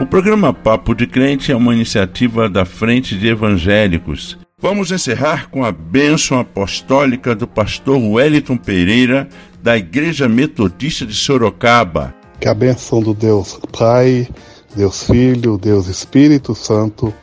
O 0.00 0.06
programa 0.06 0.52
Papo 0.52 0.94
de 0.94 1.06
Crente 1.06 1.52
é 1.52 1.56
uma 1.56 1.72
iniciativa 1.72 2.48
da 2.48 2.64
Frente 2.64 3.16
de 3.16 3.28
Evangélicos. 3.28 4.36
Vamos 4.58 4.90
encerrar 4.90 5.48
com 5.50 5.64
a 5.64 5.70
bênção 5.70 6.40
apostólica 6.40 7.34
do 7.34 7.46
pastor 7.46 7.98
Wellington 7.98 8.56
Pereira, 8.56 9.28
da 9.64 9.78
Igreja 9.78 10.28
Metodista 10.28 11.06
de 11.06 11.14
Sorocaba. 11.14 12.14
Que 12.38 12.46
a 12.46 12.52
bênção 12.52 13.00
do 13.00 13.14
Deus 13.14 13.58
Pai, 13.72 14.28
Deus 14.76 15.04
Filho, 15.04 15.56
Deus 15.56 15.86
Espírito 15.86 16.54
Santo 16.54 17.14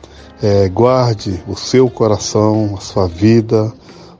é, 0.42 0.68
guarde 0.68 1.40
o 1.46 1.54
seu 1.54 1.88
coração, 1.88 2.74
a 2.76 2.80
sua 2.80 3.06
vida, 3.06 3.72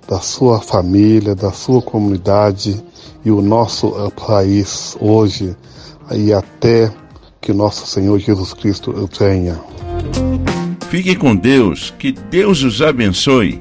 da 0.06 0.20
sua 0.20 0.60
família, 0.60 1.34
da 1.34 1.50
sua 1.50 1.82
comunidade 1.82 2.80
e 3.24 3.30
o 3.32 3.42
nosso 3.42 3.88
uh, 3.88 4.08
país 4.12 4.96
hoje 5.00 5.56
e 6.12 6.32
até 6.32 6.92
que 7.40 7.52
nosso 7.52 7.88
Senhor 7.88 8.20
Jesus 8.20 8.54
Cristo 8.54 8.94
venha. 9.18 9.60
Fique 10.88 11.16
com 11.16 11.34
Deus, 11.34 11.92
que 11.98 12.12
Deus 12.12 12.62
os 12.62 12.80
abençoe. 12.80 13.60